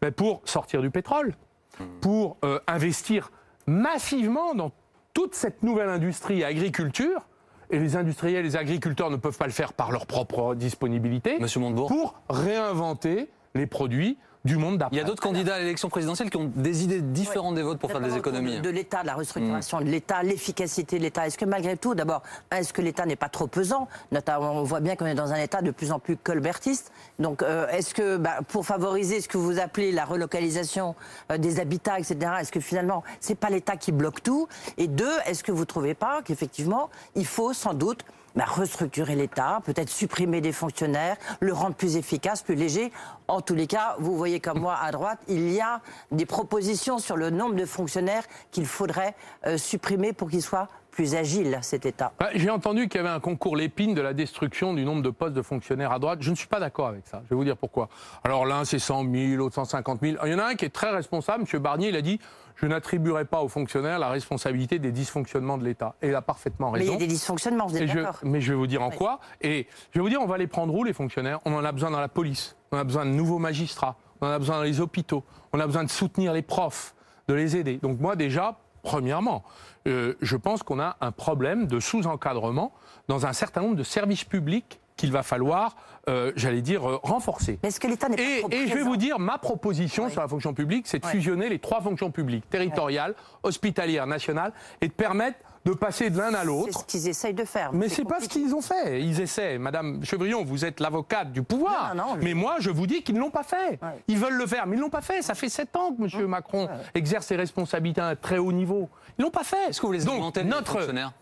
[0.00, 1.34] Ben, Pour sortir du pétrole,
[1.78, 1.84] mmh.
[2.00, 3.30] pour investir
[3.66, 4.72] massivement dans
[5.14, 7.26] toute cette nouvelle industrie agriculture,
[7.70, 11.60] et les industriels, les agriculteurs ne peuvent pas le faire par leur propre disponibilité, Monsieur
[11.60, 14.96] pour réinventer les produits du monde d'après.
[14.96, 17.80] Il y a d'autres candidats à l'élection présidentielle qui ont des idées différentes des vôtres
[17.80, 18.60] pour faire des économies.
[18.60, 19.84] De, l'État, de la restructuration mm.
[19.84, 21.26] de l'État, l'efficacité de l'État.
[21.26, 23.88] Est-ce que malgré tout, d'abord, est-ce que l'État n'est pas trop pesant?
[24.12, 26.92] Notamment, on voit bien qu'on est dans un État de plus en plus colbertiste.
[27.18, 30.94] Donc, euh, est-ce que, bah, pour favoriser ce que vous appelez la relocalisation
[31.30, 34.48] euh, des habitats, etc., est-ce que finalement, c'est pas l'État qui bloque tout?
[34.78, 38.04] Et deux, est-ce que vous trouvez pas qu'effectivement, il faut sans doute
[38.36, 42.92] bah, restructurer l'État, peut-être supprimer des fonctionnaires, le rendre plus efficace, plus léger.
[43.28, 46.98] En tous les cas, vous voyez comme moi à droite, il y a des propositions
[46.98, 49.14] sur le nombre de fonctionnaires qu'il faudrait
[49.46, 52.12] euh, supprimer pour qu'ils soient plus agile, cet État.
[52.18, 55.10] Bah, j'ai entendu qu'il y avait un concours l'épine de la destruction du nombre de
[55.10, 56.20] postes de fonctionnaires à droite.
[56.22, 57.20] Je ne suis pas d'accord avec ça.
[57.24, 57.90] Je vais vous dire pourquoi.
[58.24, 60.16] Alors l'un, c'est 100 000, l'autre 150 000.
[60.24, 61.44] Il y en a un qui est très responsable.
[61.52, 61.60] M.
[61.60, 62.18] Barnier, il a dit
[62.56, 65.94] je n'attribuerai pas aux fonctionnaires la responsabilité des dysfonctionnements de l'État.
[66.02, 66.84] Et il a parfaitement raison.
[66.84, 68.90] Mais il y a des dysfonctionnements, vous êtes d'accord Mais je vais vous dire en
[68.90, 69.20] quoi.
[69.42, 71.38] Et je vais vous dire, on va les prendre où, les fonctionnaires?
[71.44, 72.56] On en a besoin dans la police.
[72.72, 73.96] On a besoin de nouveaux magistrats.
[74.20, 75.22] On en a besoin dans les hôpitaux.
[75.52, 76.94] On a besoin de soutenir les profs,
[77.28, 77.76] de les aider.
[77.76, 79.44] Donc moi, déjà, premièrement,
[79.86, 82.72] euh, je pense qu'on a un problème de sous-encadrement
[83.08, 85.76] dans un certain nombre de services publics qu'il va falloir,
[86.08, 87.58] euh, j'allais dire, euh, renforcer.
[87.62, 90.20] Est-ce que l'État n'est pas Et, trop et je vais vous dire, ma proposition sur
[90.20, 94.92] la fonction publique, c'est de fusionner les trois fonctions publiques, territoriales, hospitalières, nationales, et de
[94.92, 96.68] permettre de passer de l'un à l'autre.
[96.72, 97.72] C'est ce qu'ils essayent de faire.
[97.72, 99.02] Mais c'est pas ce qu'ils ont fait.
[99.02, 99.58] Ils essaient.
[99.58, 101.92] Madame Chevrillon, vous êtes l'avocate du pouvoir.
[102.22, 103.80] Mais moi, je vous dis qu'ils ne l'ont pas fait.
[104.06, 105.22] Ils veulent le faire, mais ils ne l'ont pas fait.
[105.22, 106.26] Ça fait sept ans que M.
[106.26, 108.88] Macron exerce ses responsabilités à un très haut niveau.
[109.18, 109.70] Ils ne l'ont pas fait.
[109.70, 110.72] Est-ce que vous les augmentez, Donc, notre...
[110.72, 111.12] fonctionnaires?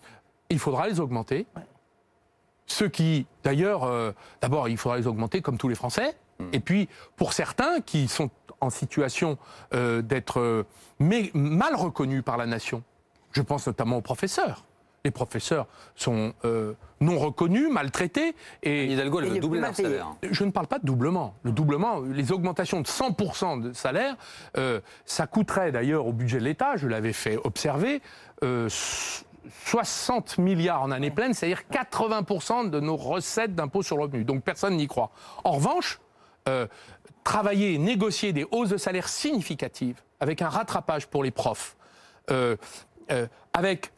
[0.50, 1.46] Il faudra les augmenter.
[2.66, 6.16] Ceux qui, d'ailleurs, euh, d'abord, il faudra les augmenter comme tous les Français.
[6.40, 6.48] Hum.
[6.52, 9.38] Et puis, pour certains qui sont en situation
[9.74, 10.64] euh, d'être euh,
[10.98, 12.82] mal reconnus par la nation,
[13.32, 14.64] je pense notamment aux professeurs.
[15.04, 16.72] Les professeurs sont euh,
[17.02, 18.34] non reconnus, maltraités.
[18.62, 20.16] Et Hidalgo, elle veut doubler leur salaire.
[20.22, 21.34] Je ne parle pas de doublement.
[21.42, 24.16] Le doublement, les augmentations de 100% de salaire,
[24.56, 28.00] euh, ça coûterait d'ailleurs au budget de l'État, je l'avais fait observer,
[29.66, 34.24] 60 euh, milliards en année pleine, c'est-à-dire 80% de nos recettes d'impôt sur le revenu.
[34.24, 35.10] Donc personne n'y croit.
[35.44, 36.00] En revanche,
[37.24, 41.76] travailler, négocier des hausses de salaire significatives avec un rattrapage pour les profs,
[42.30, 42.56] euh,
[43.54, 43.92] avec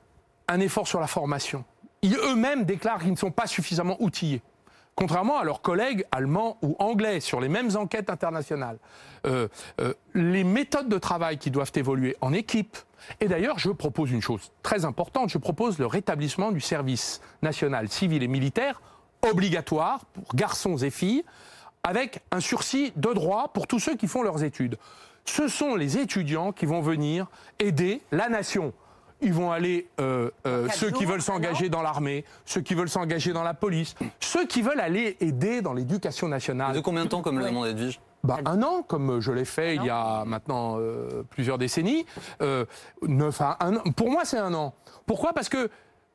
[0.49, 1.65] un effort sur la formation.
[2.03, 4.43] Ils eux-mêmes déclarent qu'ils ne sont pas suffisamment outillés.
[4.97, 8.79] Contrairement à leurs collègues allemands ou anglais sur les mêmes enquêtes internationales.
[9.27, 9.47] Euh,
[9.79, 12.79] euh, les méthodes de travail qui doivent évoluer en équipe.
[13.21, 15.29] Et d'ailleurs, je propose une chose très importante.
[15.29, 18.81] Je propose le rétablissement du service national civil et militaire
[19.23, 21.25] obligatoire pour garçons et filles,
[21.83, 24.79] avec un sursis de droit pour tous ceux qui font leurs études.
[25.25, 27.27] Ce sont les étudiants qui vont venir
[27.59, 28.73] aider la nation
[29.21, 33.33] ils vont aller, euh, euh, ceux qui veulent s'engager dans l'armée, ceux qui veulent s'engager
[33.33, 36.75] dans la police, ceux qui veulent aller aider dans l'éducation nationale.
[36.75, 39.77] De combien de temps comme le demande Edwige bah, un an, comme je l'ai fait
[39.77, 42.05] il y a maintenant euh, plusieurs décennies.
[43.03, 44.75] neuf un Pour moi, c'est un an.
[45.07, 45.33] Pourquoi?
[45.33, 45.71] Parce que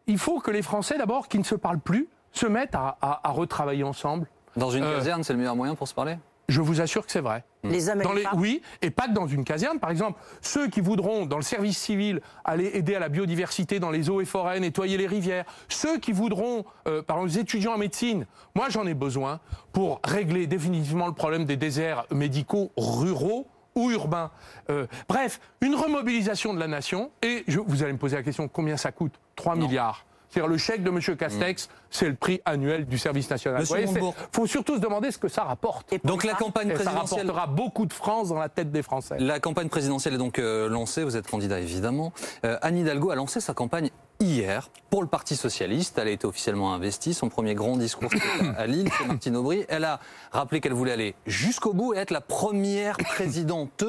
[0.08, 3.28] il faut que les Français, d'abord, qui ne se parlent plus, se mettent à, à-
[3.28, 4.28] à retravailler ensemble.
[4.58, 6.18] Dans une Euh, caserne, c'est le meilleur moyen pour se parler?
[6.50, 7.44] Je vous assure que c'est vrai.
[7.64, 9.80] Les hommes et Dans les oui, et pas que dans une caserne.
[9.80, 13.92] Par exemple, ceux qui voudront, dans le service civil, aller aider à la biodiversité dans
[13.92, 17.74] les eaux et forêts, nettoyer les rivières, ceux qui voudront, euh, par exemple, les étudiants
[17.74, 18.26] en médecine,
[18.56, 19.40] moi j'en ai besoin
[19.72, 24.32] pour régler définitivement le problème des déserts médicaux ruraux ou urbains.
[24.70, 28.48] Euh, bref, une remobilisation de la nation, et je- vous allez me poser la question,
[28.50, 29.14] combien ça coûte?
[29.38, 30.06] 3 milliards.
[30.32, 31.18] C'est-à-dire le chèque de M.
[31.18, 33.64] Castex, c'est le prix annuel du service national.
[33.86, 34.16] Montebourg.
[34.32, 35.92] faut surtout se demander ce que ça rapporte.
[35.92, 37.28] Et Donc la campagne Et ça présidentielle.
[37.30, 39.18] rapportera beaucoup de France dans la tête des Français.
[39.20, 42.14] La campagne présidentielle est donc euh, lancée, vous êtes candidat évidemment.
[42.46, 43.90] Euh, Anne Hidalgo a lancé sa campagne
[44.22, 45.98] hier pour le Parti Socialiste.
[45.98, 47.14] Elle a été officiellement investie.
[47.14, 48.10] Son premier grand discours
[48.58, 49.66] à Lille, c'est Martine Aubry.
[49.68, 50.00] Elle a
[50.32, 53.84] rappelé qu'elle voulait aller jusqu'au bout et être la première présidente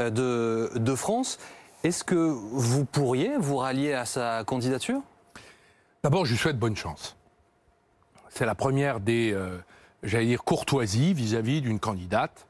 [0.00, 1.38] euh, de, de France.
[1.84, 5.00] Est-ce que vous pourriez vous rallier à sa candidature?
[6.02, 7.16] D'abord, je lui souhaite bonne chance.
[8.28, 9.58] C'est la première des, euh,
[10.02, 12.46] j'allais dire, courtoisies vis-à-vis d'une candidate,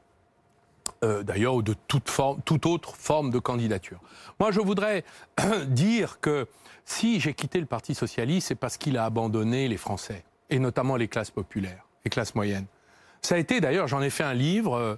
[1.03, 3.99] euh, d'ailleurs, ou de toute, forme, toute autre forme de candidature.
[4.39, 5.03] Moi, je voudrais
[5.67, 6.47] dire que
[6.85, 10.95] si j'ai quitté le Parti Socialiste, c'est parce qu'il a abandonné les Français, et notamment
[10.95, 12.67] les classes populaires, les classes moyennes.
[13.21, 14.95] Ça a été, d'ailleurs, j'en ai fait un livre euh,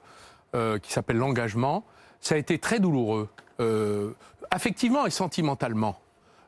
[0.56, 1.84] euh, qui s'appelle L'engagement.
[2.22, 4.14] Ça a été très douloureux, euh,
[4.50, 6.00] affectivement et sentimentalement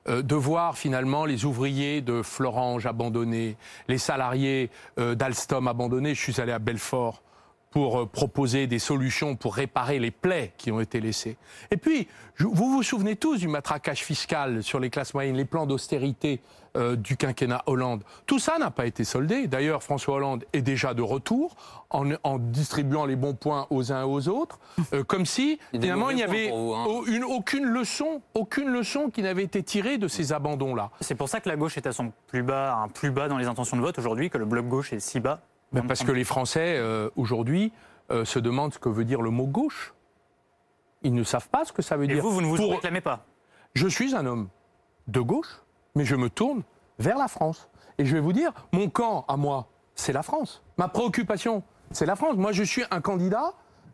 [0.08, 6.14] euh, de voir finalement les ouvriers de Florange abandonnés, les salariés euh, d'Alstom abandonnés.
[6.14, 7.22] Je suis allé à Belfort
[7.76, 11.36] pour euh, proposer des solutions pour réparer les plaies qui ont été laissées.
[11.72, 12.08] Et puis,
[12.40, 16.40] vous vous souvenez tous du matraquage fiscal sur les classes moyennes, les plans d'austérité
[16.78, 18.04] euh, du quinquennat Hollande.
[18.28, 19.48] Tout ça n'a pas été soldé.
[19.48, 21.58] D'ailleurs, François Hollande est déjà de retour
[21.90, 24.58] en, en distribuant les bons points aux uns et aux autres,
[24.94, 26.86] euh, comme si Il finalement il n'y avait vous, hein.
[26.86, 30.92] au- une- aucune leçon, aucune leçon qui n'avait été tirée de ces abandons-là.
[31.02, 33.38] C'est pour ça que la gauche est à son plus bas, un plus bas dans
[33.38, 35.42] les intentions de vote aujourd'hui, que le bloc gauche est si bas.
[35.88, 37.72] Parce que les Français, euh, aujourd'hui,
[38.12, 39.94] euh, se demandent ce que veut dire le mot gauche.
[41.02, 42.24] Ils ne savent pas ce que ça veut Et dire.
[42.24, 43.26] vous, vous ne vous Pour- réclamez pas?
[43.74, 44.48] Je suis un homme
[45.08, 45.62] de gauche,
[45.96, 46.64] mais je me tourne
[46.98, 47.70] vers la France.
[47.98, 50.64] Et je vais vous dire, mon camp à moi, c'est la France.
[50.78, 52.36] Ma préoccupation, c'est la France.
[52.38, 53.54] Moi, je suis un candidat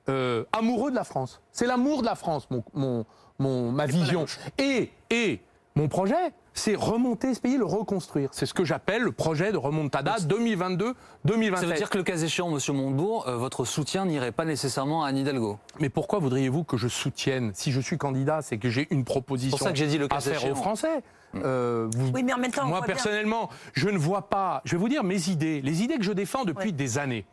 [0.10, 1.42] euh, amoureux de la France.
[1.52, 3.06] C'est l'amour de la France, mon, mon-
[3.40, 4.26] mon- ma vision.
[4.58, 5.42] Et, et
[5.76, 8.30] mon projet, c'est remonter ce pays, le reconstruire.
[8.34, 11.56] C'est ce que j'appelle le projet de remontada 2022-2027.
[11.58, 15.04] Ça veut dire que le cas échéant, Monsieur Montebourg, euh, votre soutien n'irait pas nécessairement
[15.04, 17.52] à Anne Hidalgo Mais pourquoi voudriez-vous que je soutienne?
[17.54, 19.98] Si je suis candidat, c'est que j'ai une proposition C'est pour ça que j'ai dit
[19.98, 20.52] le cas à faire échéant.
[20.52, 21.02] aux Français.
[21.36, 24.62] Euh, vous- Oui, mais en même temps, on moi bien- personnellement, je ne vois pas.
[24.66, 26.72] Je vais vous dire mes idées, les idées que je défends depuis Ouais.
[26.74, 27.26] des années.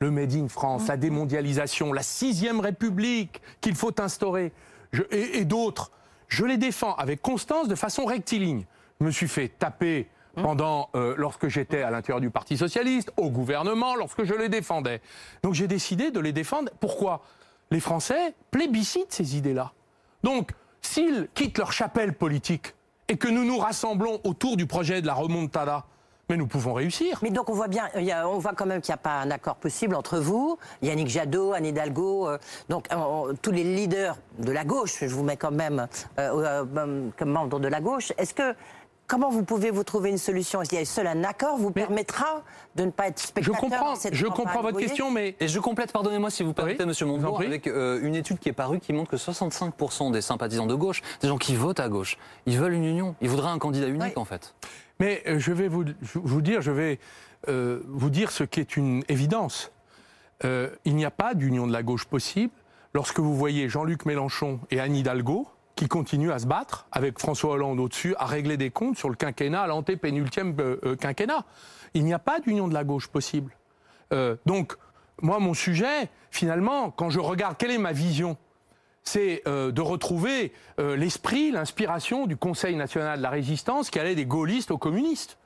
[0.00, 4.52] Le Made in France, la démondialisation, la sixième République qu'il faut instaurer,
[4.92, 5.90] je- et, et d'autres.
[6.30, 8.64] Je les défends avec constance, de façon rectiligne.
[9.00, 13.30] Je me suis fait taper pendant, euh, lorsque j'étais à l'intérieur du Parti socialiste, au
[13.30, 15.02] gouvernement, lorsque je les défendais.
[15.42, 16.70] Donc j'ai décidé de les défendre.
[16.78, 17.22] Pourquoi?
[17.72, 19.72] Les Français plébiscitent ces idées-là.
[20.22, 22.74] Donc, s'ils quittent leur chapelle politique
[23.08, 25.84] et que nous nous rassemblons autour du projet de la remontada,
[26.30, 27.18] mais nous pouvons réussir.
[27.22, 28.98] Mais donc on voit bien, il y a- on voit quand même qu'il n'y a
[28.98, 32.38] pas un accord possible entre vous, Yannick Jadot, Anne Hidalgo, euh,
[32.68, 35.86] donc euh, tous les leaders de la gauche, je vous mets quand même
[36.18, 38.12] euh, euh, comme membre de la gauche.
[38.16, 38.54] Est-ce que
[39.08, 40.62] comment vous pouvez vous trouver une solution?
[40.62, 42.42] Est-ce qu'il y a seul un accord vous Mais- permettra
[42.76, 45.48] de ne pas être Je spectateur comprends, dans cette je comprends votre question, mais Et
[45.48, 48.48] je complète, pardonnez-moi si vous permettez, Oui, Monsieur je Montebourg, avec euh, une étude qui
[48.48, 51.88] est parue qui montre que 65% des sympathisants de gauche, des gens qui votent à
[51.88, 53.16] gauche, ils veulent une union.
[53.20, 54.22] Ils voudraient un candidat unique, Oui.
[54.22, 54.54] en fait.
[55.00, 55.84] Mais euh, je vais vous,
[57.48, 59.72] euh, dire ce qui est une évidence.
[60.44, 62.52] Euh, il n'y a pas d'union de la gauche possible
[62.94, 67.52] lorsque vous voyez Jean-Luc Mélenchon et Anne Hidalgo qui continuent à se battre avec François
[67.52, 70.54] Hollande au-dessus, à régler des comptes sur le quinquennat, à l'antépénultième
[71.00, 71.46] quinquennat.
[71.94, 73.56] Il n'y a pas d'union de la gauche possible.
[74.44, 74.76] Donc,
[75.22, 78.36] moi, mon sujet, finalement, quand je regarde quelle est ma vision,
[79.04, 84.14] c'est euh, de retrouver euh, l'esprit, l'inspiration du Conseil national de la résistance qui allait
[84.14, 85.38] des gaullistes aux communistes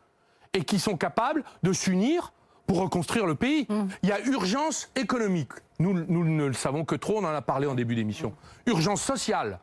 [0.52, 2.32] et qui sont capables de s'unir
[2.66, 3.66] pour reconstruire le pays.
[4.02, 5.52] Il y a urgence économique.
[5.78, 8.34] Nous, nous ne le savons que trop, on en a parlé en début d'émission.
[8.66, 9.58] Urgence sociale,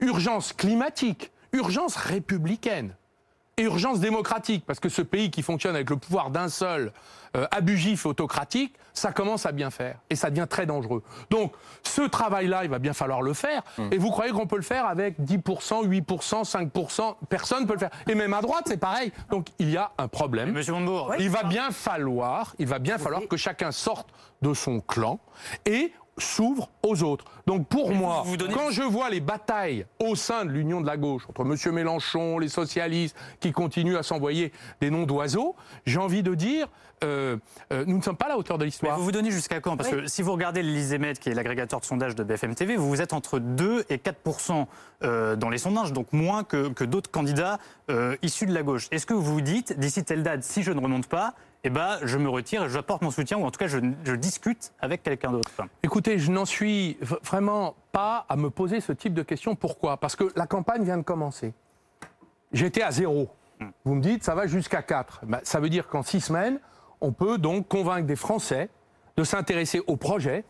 [0.00, 2.94] urgence climatique, urgence républicaine
[3.58, 6.92] urgence démocratique, parce que ce pays qui fonctionne avec le pouvoir d'un seul,
[7.36, 11.02] euh, abusif, autocratique, ça commence à bien faire, et ça devient très dangereux.
[11.30, 11.52] Donc,
[11.82, 14.86] ce travail-là, il va bien falloir le faire, et vous croyez qu'on peut le faire
[14.86, 17.90] avec 10%, 8%, 5%, personne ne peut le faire.
[18.08, 19.12] Et même à droite, c'est pareil.
[19.30, 20.52] Donc, il y a un problème.
[20.52, 24.08] Monsieur Montebourg, Il va bien falloir, il va bien falloir que chacun sorte
[24.42, 25.18] de son clan
[25.66, 27.24] et s'ouvre aux autres.
[27.46, 30.50] Donc pour Mais moi, vous- vous donnez- quand je vois les batailles au sein de
[30.50, 31.56] l'union de la gauche, entre M.
[31.74, 35.56] Mélenchon, les socialistes, qui continuent à s'envoyer des noms d'oiseaux,
[35.86, 36.68] j'ai envie de dire,
[37.02, 37.36] euh,
[37.72, 38.96] euh, nous ne sommes pas à la hauteur de Mais l'histoire.
[38.98, 39.76] vous vous donnez jusqu'à quand?
[39.76, 42.88] Parce que si vous regardez l'Elysémet, qui est l'agrégateur de sondage de BFM TV, vous
[42.88, 44.66] vous êtes entre 2 et 4
[45.02, 47.58] euh, dans les sondages, donc moins que, que d'autres candidats
[47.90, 48.86] euh, issus de la gauche.
[48.90, 51.34] Est-ce que vous vous dites, d'ici telle date, si je ne remonte pas,
[51.64, 54.14] eh ben, je me retire et j'apporte mon soutien, ou en tout cas, je, je
[54.14, 55.50] discute avec quelqu'un d'autre
[55.82, 59.56] Écoutez, je n'en suis vraiment pas à me poser ce type de questions.
[59.56, 59.96] Pourquoi?
[59.96, 61.54] Parce que la campagne vient de commencer.
[62.52, 63.30] J'étais à zéro.
[63.84, 65.22] Vous me dites, ça va jusqu'à 4.
[65.42, 66.60] ça veut dire qu'en six semaines,
[67.00, 68.68] on peut donc convaincre des Français
[69.16, 70.44] de s'intéresser au projet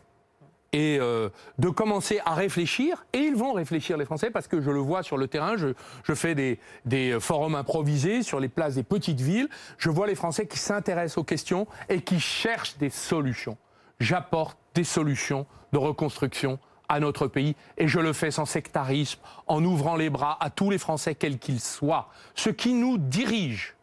[0.75, 3.05] et euh, de commencer à réfléchir.
[3.13, 5.55] Et ils vont réfléchir, les Français, parce que je le vois sur le terrain.
[5.55, 9.47] Je, fais des, forums improvisés sur les places des petites villes.
[9.77, 13.57] Je vois les Français qui s'intéressent aux questions et qui cherchent des solutions.
[14.01, 16.59] J'apporte des solutions de reconstruction
[16.89, 20.69] à notre pays et je le fais sans sectarisme, en ouvrant les bras à tous
[20.69, 22.09] les Français, quels qu'ils soient.
[22.35, 23.75] Ce qui nous dirige,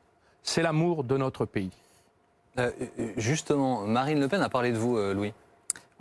[0.43, 1.72] c'est l'amour de notre pays.
[2.59, 2.70] Euh,
[3.16, 5.32] justement, Marine Le Pen a parlé de vous, euh, Louis.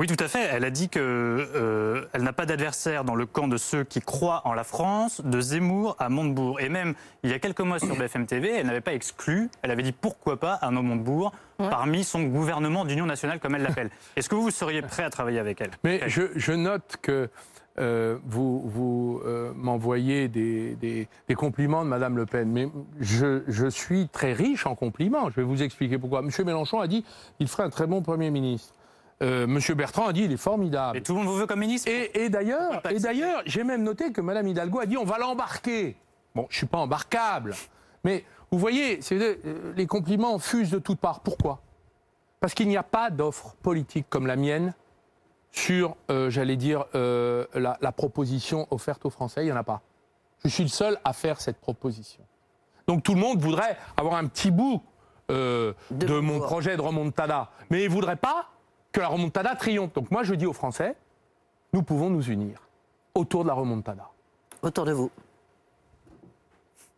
[0.01, 0.49] Oui, tout à fait.
[0.51, 4.01] Elle a dit que euh, elle n'a pas d'adversaire dans le camp de ceux qui
[4.01, 6.59] croient en la France, de Zemmour à Montebourg.
[6.59, 9.69] Et même il y a quelques mois sur BFM TV, elle n'avait pas exclu, elle
[9.69, 13.91] avait dit pourquoi pas Arnaud Montebourg parmi son gouvernement d'union nationale, comme elle l'appelle.
[14.15, 15.69] Est-ce que vous seriez prêt à travailler avec elle?
[15.83, 17.29] Mais je, je note que
[17.77, 22.67] euh, vous, vous euh, m'envoyez des, des- des compliments de Madame Le Pen, mais
[22.99, 25.29] je, je suis très riche en compliments.
[25.29, 26.23] Je vais vous expliquer pourquoi.
[26.23, 27.05] Monsieur Mélenchon a dit
[27.39, 28.73] il ferait un très bon Premier ministre.
[29.21, 30.97] Euh, Monsieur Bertrand a dit il est formidable.
[30.97, 33.83] Et tout le monde vous veut comme ministre Et, et d'ailleurs, et d'ailleurs, j'ai même
[33.83, 35.95] noté que Madame Hidalgo a dit on va l'embarquer.
[36.33, 37.53] Bon, je suis pas embarquable,
[38.03, 41.19] mais vous voyez, euh, les compliments fusent de toutes parts.
[41.19, 41.61] Pourquoi?
[42.39, 44.73] Parce qu'il n'y a pas d'offre politique comme la mienne
[45.51, 49.43] sur, euh, j'allais dire, euh, la, la proposition offerte aux Français.
[49.43, 49.81] Il n'y en a pas.
[50.43, 52.23] Je suis le seul à faire cette proposition.
[52.87, 54.81] Donc tout le monde voudrait avoir un petit bout
[55.29, 58.49] euh, De de, mon projet de remontada, mais il ne voudrait pas
[58.91, 59.93] que la remontada triomphe.
[59.93, 60.95] Donc moi je dis aux Français,
[61.73, 62.57] nous pouvons nous unir
[63.15, 64.09] autour de la remontada.
[64.61, 65.09] Autour de vous.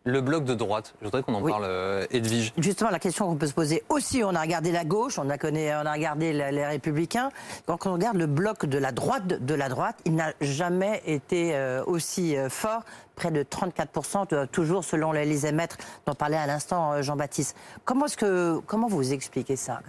[0.05, 1.49] Le bloc de droite, je voudrais qu'on en Oui.
[1.49, 2.51] parle, euh, Edwige.
[2.57, 5.37] Justement, la question qu'on peut se poser aussi, on a regardé la gauche, on a,
[5.37, 7.31] connaît, on a regardé la- les républicains.
[7.67, 11.55] Quand on regarde le bloc de la droite de la droite, il n'a jamais été
[11.55, 12.81] euh, aussi euh, fort,
[13.15, 17.55] près de 34%, euh, toujours selon l'Élysée-Maître dont parlait à l'instant Jean-Baptiste.
[17.85, 19.79] Comment, est-ce que, comment vous expliquez ça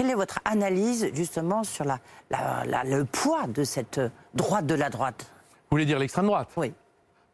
[0.00, 1.98] Quelle est votre analyse justement sur la,
[2.30, 4.00] la- la- le poids de cette
[4.32, 5.30] droite de la droite?
[5.50, 6.48] Vous voulez dire l'extrême droite?
[6.56, 6.72] Oui,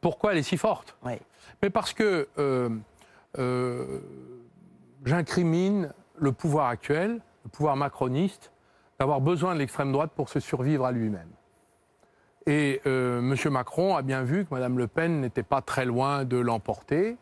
[0.00, 0.96] Pourquoi elle est si forte?
[1.04, 1.12] Oui.
[1.62, 2.70] Mais parce que euh,
[3.38, 4.00] euh,
[5.04, 8.50] j'incrimine le pouvoir actuel, le pouvoir macroniste,
[8.98, 11.30] d'avoir besoin de l'extrême droite pour se survivre à lui-même.
[12.46, 13.36] Et euh, M.
[13.52, 17.16] Macron a bien vu que Mme Le Pen n'était pas très loin de l'emporter.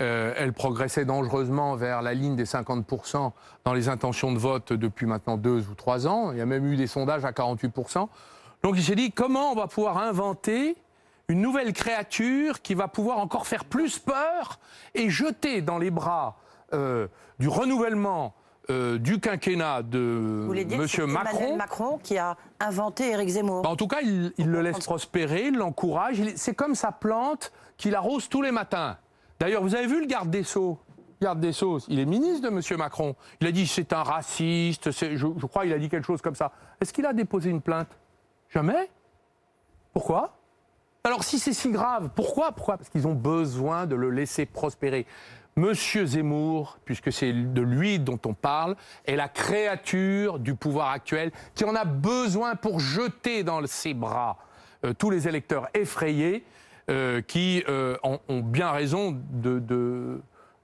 [0.00, 3.32] Euh, elle progressait dangereusement vers la ligne des 50%
[3.64, 6.30] dans les intentions de vote depuis maintenant deux ou trois ans.
[6.30, 8.06] Il y a même eu des sondages à 48%.
[8.62, 10.76] Donc il s'est dit comment on va pouvoir inventer
[11.28, 14.60] une nouvelle créature qui va pouvoir encore faire plus peur
[14.94, 16.36] et jeter dans les bras
[16.74, 17.08] euh,
[17.40, 18.34] du renouvellement
[18.70, 20.86] euh, du quinquennat de M.
[20.98, 21.56] Emmanuel Macron.
[21.56, 25.56] Macron qui a inventé Éric Zemmour En tout cas, il, il le laisse prospérer, il
[25.56, 26.22] l'encourage.
[26.36, 28.96] C'est comme sa plante qu'il arrose tous les matins.
[29.38, 30.78] D'ailleurs, vous avez vu le garde des Sceaux?
[31.20, 32.78] Garde des Sceaux, il est ministre de M.
[32.78, 33.16] Macron.
[33.40, 36.52] Il a dit c'est un raciste, je crois qu'il a dit quelque chose comme ça.
[36.80, 37.88] Est-ce qu'il a déposé une plainte?
[38.50, 38.88] Jamais.
[39.92, 40.36] Pourquoi?
[41.04, 42.52] Alors si c'est si grave, pourquoi?
[42.52, 42.76] Pourquoi?
[42.76, 45.06] Parce qu'ils ont besoin de le laisser prospérer.
[45.56, 48.76] Monsieur Zemmour, puisque c'est de lui dont on parle,
[49.06, 54.38] est la créature du pouvoir actuel qui en a besoin pour jeter dans ses bras
[54.84, 56.44] euh, tous les électeurs effrayés
[56.90, 60.20] euh, qui euh, ont bien raison de, de-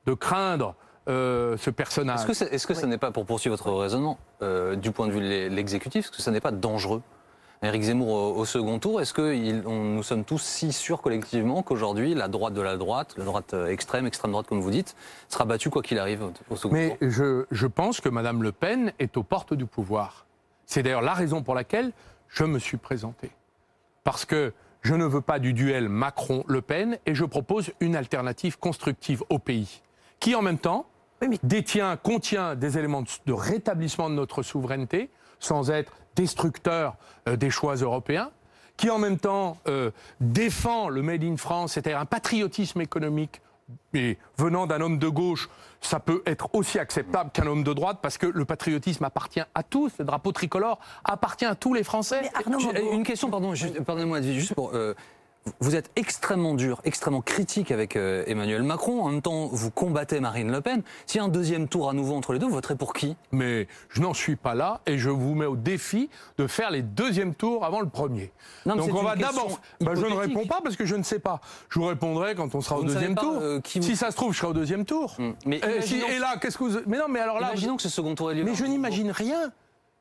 [0.07, 0.75] de craindre
[1.09, 2.29] euh, ce personnage.
[2.29, 5.13] Est-ce que, est-ce que ce n'est pas, pour poursuivre votre raisonnement, euh, du point de
[5.13, 7.03] vue de l'e- l'exécutif, est-ce que ce n'est pas dangereux?
[7.63, 11.01] Éric Zemmour au, au second tour, est-ce que il- on- nous sommes tous si sûrs
[11.01, 14.95] collectivement qu'aujourd'hui, la droite de la droite, la droite extrême, extrême droite comme vous dites,
[15.29, 17.09] sera battue quoi qu'il arrive au, au second Mais tour?
[17.11, 20.27] je, je pense que Mme Le Pen est aux portes du pouvoir.
[20.67, 21.93] C'est d'ailleurs la raison pour laquelle
[22.29, 23.31] je me suis présenté.
[24.03, 24.53] Parce que
[24.85, 29.39] je ne veux pas du duel Macron-Le Pen et je propose une alternative constructive au
[29.39, 29.81] pays,
[30.21, 30.87] qui en même temps
[31.23, 35.11] Oui, mais- détient, contient des éléments de, de rétablissement de notre souveraineté,
[35.41, 36.97] sans être destructeur
[37.29, 38.31] euh, des choix européens,
[38.77, 43.41] qui en même temps euh, défend le Made in France, c'est-à-dire un patriotisme économique
[43.93, 45.49] mais venant d'un homme de gauche,
[45.81, 49.63] ça peut être aussi acceptable qu'un homme de droite parce que le patriotisme appartient à
[49.63, 49.93] tous.
[49.99, 52.23] Le drapeau tricolore appartient à tous les Français.
[52.23, 52.59] Mais Arnaud
[52.93, 53.53] Une question, pardon,
[53.87, 54.71] pardonnez-moi, juste pour.
[54.75, 54.95] euh,
[55.61, 59.03] vous êtes extrêmement dur, extrêmement critique avec euh, Emmanuel Macron.
[59.03, 60.83] En même temps, vous combattez Marine Le Pen.
[61.07, 63.15] S'il y a un deuxième tour à nouveau entre les deux, vous voterez pour qui?
[63.31, 66.81] Mais je n'en suis pas là et je vous mets au défi de faire les
[66.83, 68.33] deuxièmes tours avant le premier.
[68.65, 69.61] Non, Donc on va d'abord.
[69.81, 71.41] Bah, je ne réponds pas parce que je ne sais pas.
[71.69, 73.35] Je vous répondrai quand on sera Vous au deuxième pas, tour.
[73.41, 75.15] euh, qui vous- Si ça se trouve, je serai au deuxième tour.
[75.19, 75.33] Hmm.
[75.45, 76.79] Mais si- imaginons- et là, qu'est-ce que vous.
[76.87, 77.49] Mais non, mais alors là.
[77.49, 78.45] Imaginons que ce second tour ait lieu.
[78.45, 79.53] Mais je n'imagine rien.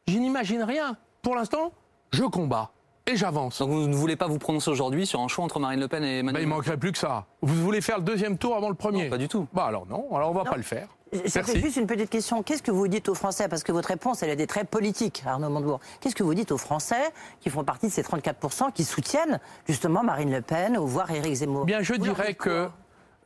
[0.07, 0.95] Je n'imagine rien.
[1.21, 1.71] Pour l'instant,
[2.11, 2.71] je combats
[3.05, 3.59] et j'avance.
[3.59, 6.03] Donc vous ne voulez pas vous prononcer aujourd'hui sur un choix entre Marine Le Pen
[6.03, 7.25] et Bah, Emmanuel il manquerait plus que ça.
[7.41, 9.47] Vous voulez faire le deuxième tour avant le premier Non, pas du tout.
[9.53, 10.87] Bah alors non, alors on va pas le faire.
[11.11, 11.59] Merci.
[11.61, 12.41] juste une petite question.
[12.41, 13.47] Qu'est-ce que vous dites aux Français?
[13.47, 15.79] Parce que votre réponse, elle a des traits politiques, Arnaud Montebourg.
[15.99, 17.03] Qu'est-ce que vous dites aux Français
[17.39, 21.35] qui font partie de ces 34% qui soutiennent justement Marine Le Pen ou voire Éric
[21.35, 21.65] Zemmour?
[21.65, 22.67] Bien, je Vous dirais que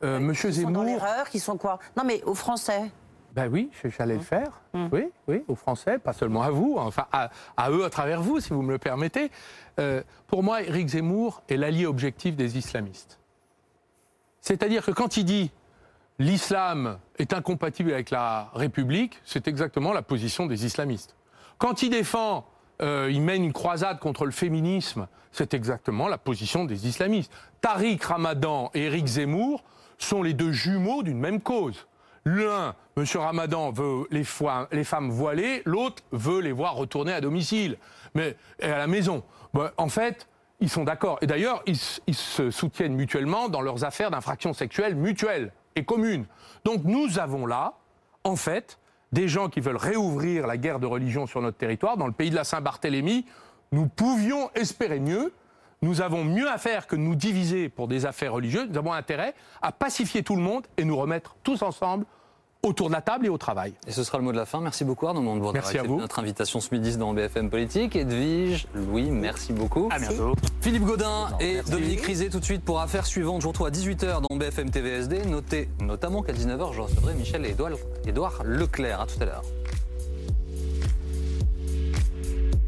[0.04, 0.84] euh, Monsieur Qui sont dans Zemmour.
[0.84, 1.78] l'erreur, qui sont quoi?
[1.96, 2.90] Non mais aux Français.
[3.38, 4.50] Ben oui, j'allais le faire.
[4.74, 8.40] Oui, oui, aux Français, pas seulement à vous, enfin à, à eux à travers vous,
[8.40, 9.30] si vous me le permettez.
[9.78, 13.20] Euh, pour moi, Éric Zemmour est l'allié objectif des islamistes.
[14.40, 15.52] C'est-à-dire que quand il dit
[16.18, 21.14] l'islam est incompatible avec la République, c'est exactement la position des islamistes.
[21.58, 22.44] Quand il défend,
[22.82, 27.32] euh, il mène une croisade contre le féminisme, c'est exactement la position des islamistes.
[27.60, 29.62] Tariq Ramadan et Éric Zemmour
[29.96, 31.86] sont les deux jumeaux d'une même cause.
[32.28, 33.04] L'un, M.
[33.14, 34.22] Ramadan, veut les,
[34.84, 37.78] femmes voilées, l'autre veut les voir retourner à domicile,
[38.14, 39.22] mais et à la maison.
[39.78, 40.28] En fait,
[40.60, 41.18] ils sont d'accord.
[41.22, 46.26] Et d'ailleurs, ils, se soutiennent mutuellement dans leurs affaires d'infractions sexuelles mutuelles et communes.
[46.64, 47.78] Donc nous avons là,
[48.24, 48.78] en fait,
[49.12, 51.96] des gens qui veulent réouvrir la guerre de religion sur notre territoire.
[51.96, 53.24] Dans le pays de la Saint-Barthélemy,
[53.72, 55.32] nous pouvions espérer mieux.
[55.80, 58.68] Nous avons mieux à faire que nous diviser pour des affaires religieuses.
[58.68, 62.04] Nous avons intérêt à pacifier tout le monde et nous remettre tous ensemble
[62.62, 63.74] autour de la table et au travail.
[63.86, 64.60] Et ce sera le mot de la fin.
[64.60, 65.98] Merci beaucoup Arnaud Montebourg d'avoir Merci à vous.
[65.98, 67.96] notre invitation ce midi dans BFM Politique.
[67.96, 69.88] Edwige, Louis, merci beaucoup.
[69.90, 70.34] À bientôt.
[70.60, 73.40] Philippe Godin et Dominique Rizet tout de suite pour affaire suivante.
[73.40, 75.24] Je vous retrouve à 18h dans BFM TVSD.
[75.26, 77.54] Notez notamment qu'à 19h, je recevrai Michel et
[78.06, 79.00] Édouard Leclerc.
[79.00, 79.42] À tout à l'heure.